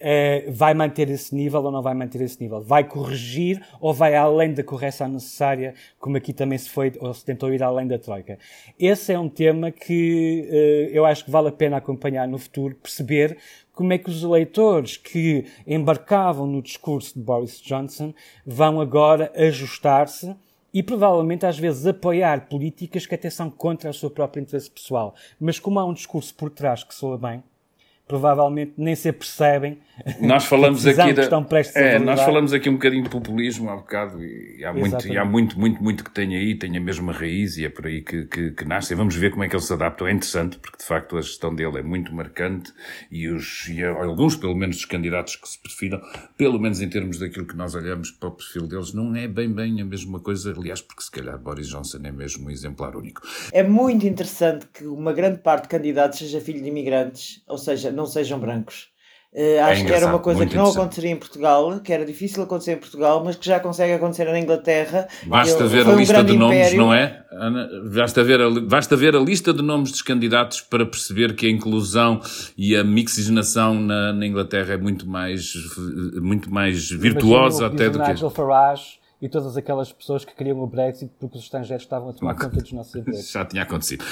[0.00, 2.60] uh, vai manter esse nível ou não vai manter esse nível?
[2.60, 7.24] Vai corrigir ou vai além da correção necessária, como aqui também se foi, ou se
[7.24, 8.38] tentou ir além da Troika?
[8.78, 12.74] Esse é um tema que uh, eu acho que vale a pena acompanhar no futuro,
[12.74, 13.38] perceber
[13.72, 20.34] como é que os eleitores que embarcavam no discurso de Boris Johnson vão agora ajustar-se
[20.76, 25.14] e provavelmente às vezes apoiar políticas que até são contra o seu próprio interesse pessoal.
[25.40, 27.42] Mas como há um discurso por trás que soa bem,
[28.06, 29.78] provavelmente nem se percebem.
[30.20, 31.24] Nós falamos aqui da,
[31.74, 35.24] é, nós falamos aqui um bocadinho de populismo há bocado e há muito, e há
[35.24, 38.24] muito, muito, muito que tem aí, tem a mesma raiz e é por aí que,
[38.26, 38.92] que, que nasce.
[38.92, 40.04] E vamos ver como é que ele se adapta.
[40.04, 42.72] É interessante porque de facto a gestão dele é muito marcante
[43.10, 46.00] e, os, e alguns, pelo menos, dos candidatos que se prefiram,
[46.36, 49.52] pelo menos em termos daquilo que nós olhamos para o perfil deles, não é bem,
[49.52, 50.54] bem a mesma coisa.
[50.56, 53.22] Aliás, porque se calhar Boris Johnson é mesmo um exemplar único.
[53.50, 57.95] É muito interessante que uma grande parte de candidatos seja filho de imigrantes, ou seja,
[57.96, 58.94] não sejam brancos.
[59.36, 62.42] Uh, acho é que era uma coisa que não aconteceria em Portugal, que era difícil
[62.42, 65.06] acontecer em Portugal, mas que já consegue acontecer na Inglaterra.
[65.26, 66.78] Basta Eu, ver a lista um de nomes, império.
[66.78, 67.22] não é?
[67.32, 71.46] Ana, basta ver, a, basta ver a lista de nomes dos candidatos para perceber que
[71.46, 72.18] a inclusão
[72.56, 75.52] e a mixigenação na, na Inglaterra é muito mais,
[76.14, 78.08] muito mais virtuosa até do que.
[78.08, 82.12] Nigel Farage e todas aquelas pessoas que queriam o Brexit porque os estrangeiros estavam a
[82.12, 83.30] tomar conta dos nossos empregos.
[83.32, 84.04] Já tinha acontecido.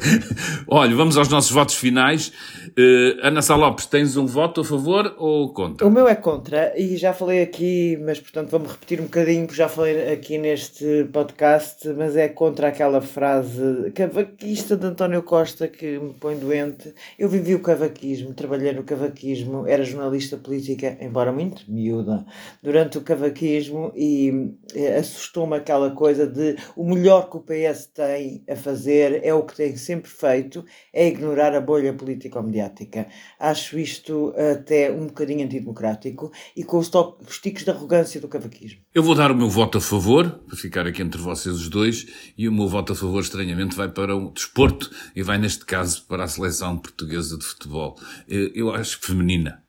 [0.66, 2.32] Olha, vamos aos nossos votos finais.
[2.68, 5.86] Uh, Ana Salopes, tens um voto a favor ou contra?
[5.86, 9.58] O meu é contra e já falei aqui, mas portanto vamos repetir um bocadinho, porque
[9.58, 15.98] já falei aqui neste podcast, mas é contra aquela frase cavaquista de António Costa que
[15.98, 16.94] me põe doente.
[17.18, 22.24] Eu vivi o cavaquismo, trabalhei no cavaquismo, era jornalista política, embora muito miúda,
[22.62, 24.37] durante o cavaquismo e
[24.74, 29.42] eh, assustou-me aquela coisa de o melhor que o PS tem a fazer é o
[29.42, 33.06] que tem sempre feito, é ignorar a bolha político-mediática.
[33.38, 36.90] Acho isto até um bocadinho antidemocrático e com os,
[37.26, 38.80] os ticos de arrogância do cavaquismo.
[38.94, 42.06] Eu vou dar o meu voto a favor, para ficar aqui entre vocês os dois,
[42.36, 46.04] e o meu voto a favor, estranhamente, vai para o desporto e vai, neste caso,
[46.06, 47.96] para a seleção portuguesa de futebol.
[48.28, 49.62] Eh, eu acho feminina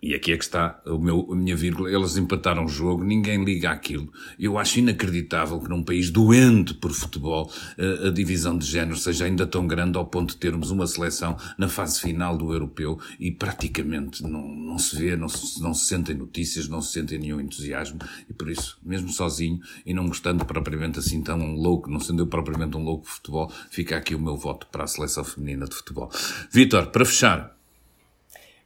[0.00, 3.70] e aqui é que está meu, a minha vírgula, eles empataram o jogo, ninguém liga
[3.70, 4.12] aquilo.
[4.38, 9.24] Eu acho inacreditável que num país doente por futebol a, a divisão de género seja
[9.24, 13.32] ainda tão grande ao ponto de termos uma seleção na fase final do europeu e
[13.32, 17.40] praticamente não, não se vê, não se, não se sentem notícias, não se sentem nenhum
[17.40, 22.22] entusiasmo e por isso, mesmo sozinho e não gostando propriamente assim tão louco, não sendo
[22.22, 25.66] eu propriamente um louco de futebol, fica aqui o meu voto para a seleção feminina
[25.66, 26.10] de futebol.
[26.52, 27.57] Vitor, para fechar,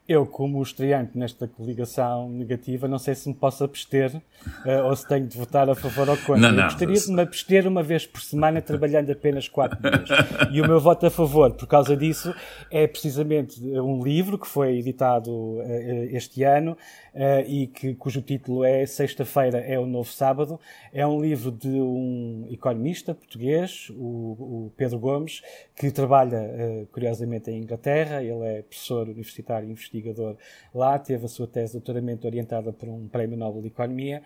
[0.09, 5.07] eu, como estreante nesta coligação negativa, não sei se me posso abster uh, ou se
[5.07, 6.37] tenho de votar a favor ou contra.
[6.39, 6.65] Não, não.
[6.65, 10.09] Eu gostaria de me abster uma vez por semana, trabalhando apenas quatro dias.
[10.51, 12.35] E o meu voto a favor, por causa disso,
[12.69, 15.63] é precisamente um livro que foi editado uh,
[16.11, 16.77] este ano
[17.15, 20.59] uh, e que, cujo título é Sexta-feira é o Novo Sábado.
[20.93, 25.43] É um livro de um economista português, o, o Pedro Gomes,
[25.77, 28.23] que trabalha, curiosamente, em Inglaterra.
[28.23, 30.37] Ele é professor universitário e investigador.
[30.75, 34.23] Lá, teve a sua tese de doutoramento orientada por um prémio Nobel de Economia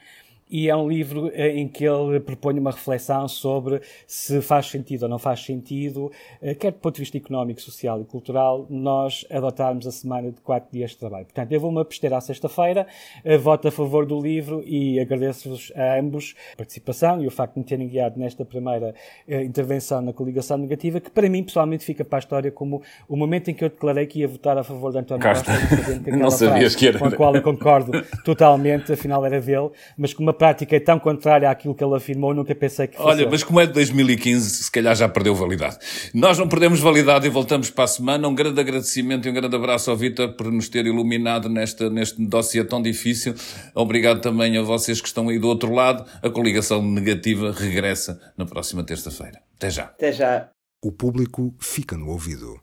[0.49, 5.05] e é um livro eh, em que ele propõe uma reflexão sobre se faz sentido
[5.05, 9.27] ou não faz sentido, eh, quer do ponto de vista económico, social e cultural, nós
[9.31, 11.25] adotarmos a semana de quatro dias de trabalho.
[11.25, 12.87] Portanto, eu vou-me abster à sexta-feira,
[13.25, 17.55] eh, voto a favor do livro e agradeço-vos a ambos a participação e o facto
[17.55, 18.95] de me terem guiado nesta primeira
[19.27, 23.51] intervenção na coligação negativa, que para mim, pessoalmente, fica para a história como o momento
[23.51, 25.53] em que eu declarei que ia votar a favor de António Costa,
[26.17, 26.99] não sabias que era.
[26.99, 27.93] com a qual eu concordo
[28.25, 32.35] totalmente, afinal era dele, mas com uma prática é tão contrária àquilo que ele afirmou,
[32.35, 33.09] nunca pensei que fosse.
[33.09, 35.79] Olha, mas como é de 2015, se calhar já perdeu validade.
[36.15, 38.29] Nós não perdemos validade e voltamos para a semana.
[38.29, 42.25] Um grande agradecimento e um grande abraço ao Vitor por nos ter iluminado nesta, neste
[42.27, 43.35] dossiê tão difícil.
[43.75, 46.05] Obrigado também a vocês que estão aí do outro lado.
[46.23, 49.41] A coligação negativa regressa na próxima terça-feira.
[49.57, 49.85] Até já.
[49.85, 50.49] Até já.
[50.83, 52.61] O público fica no ouvido.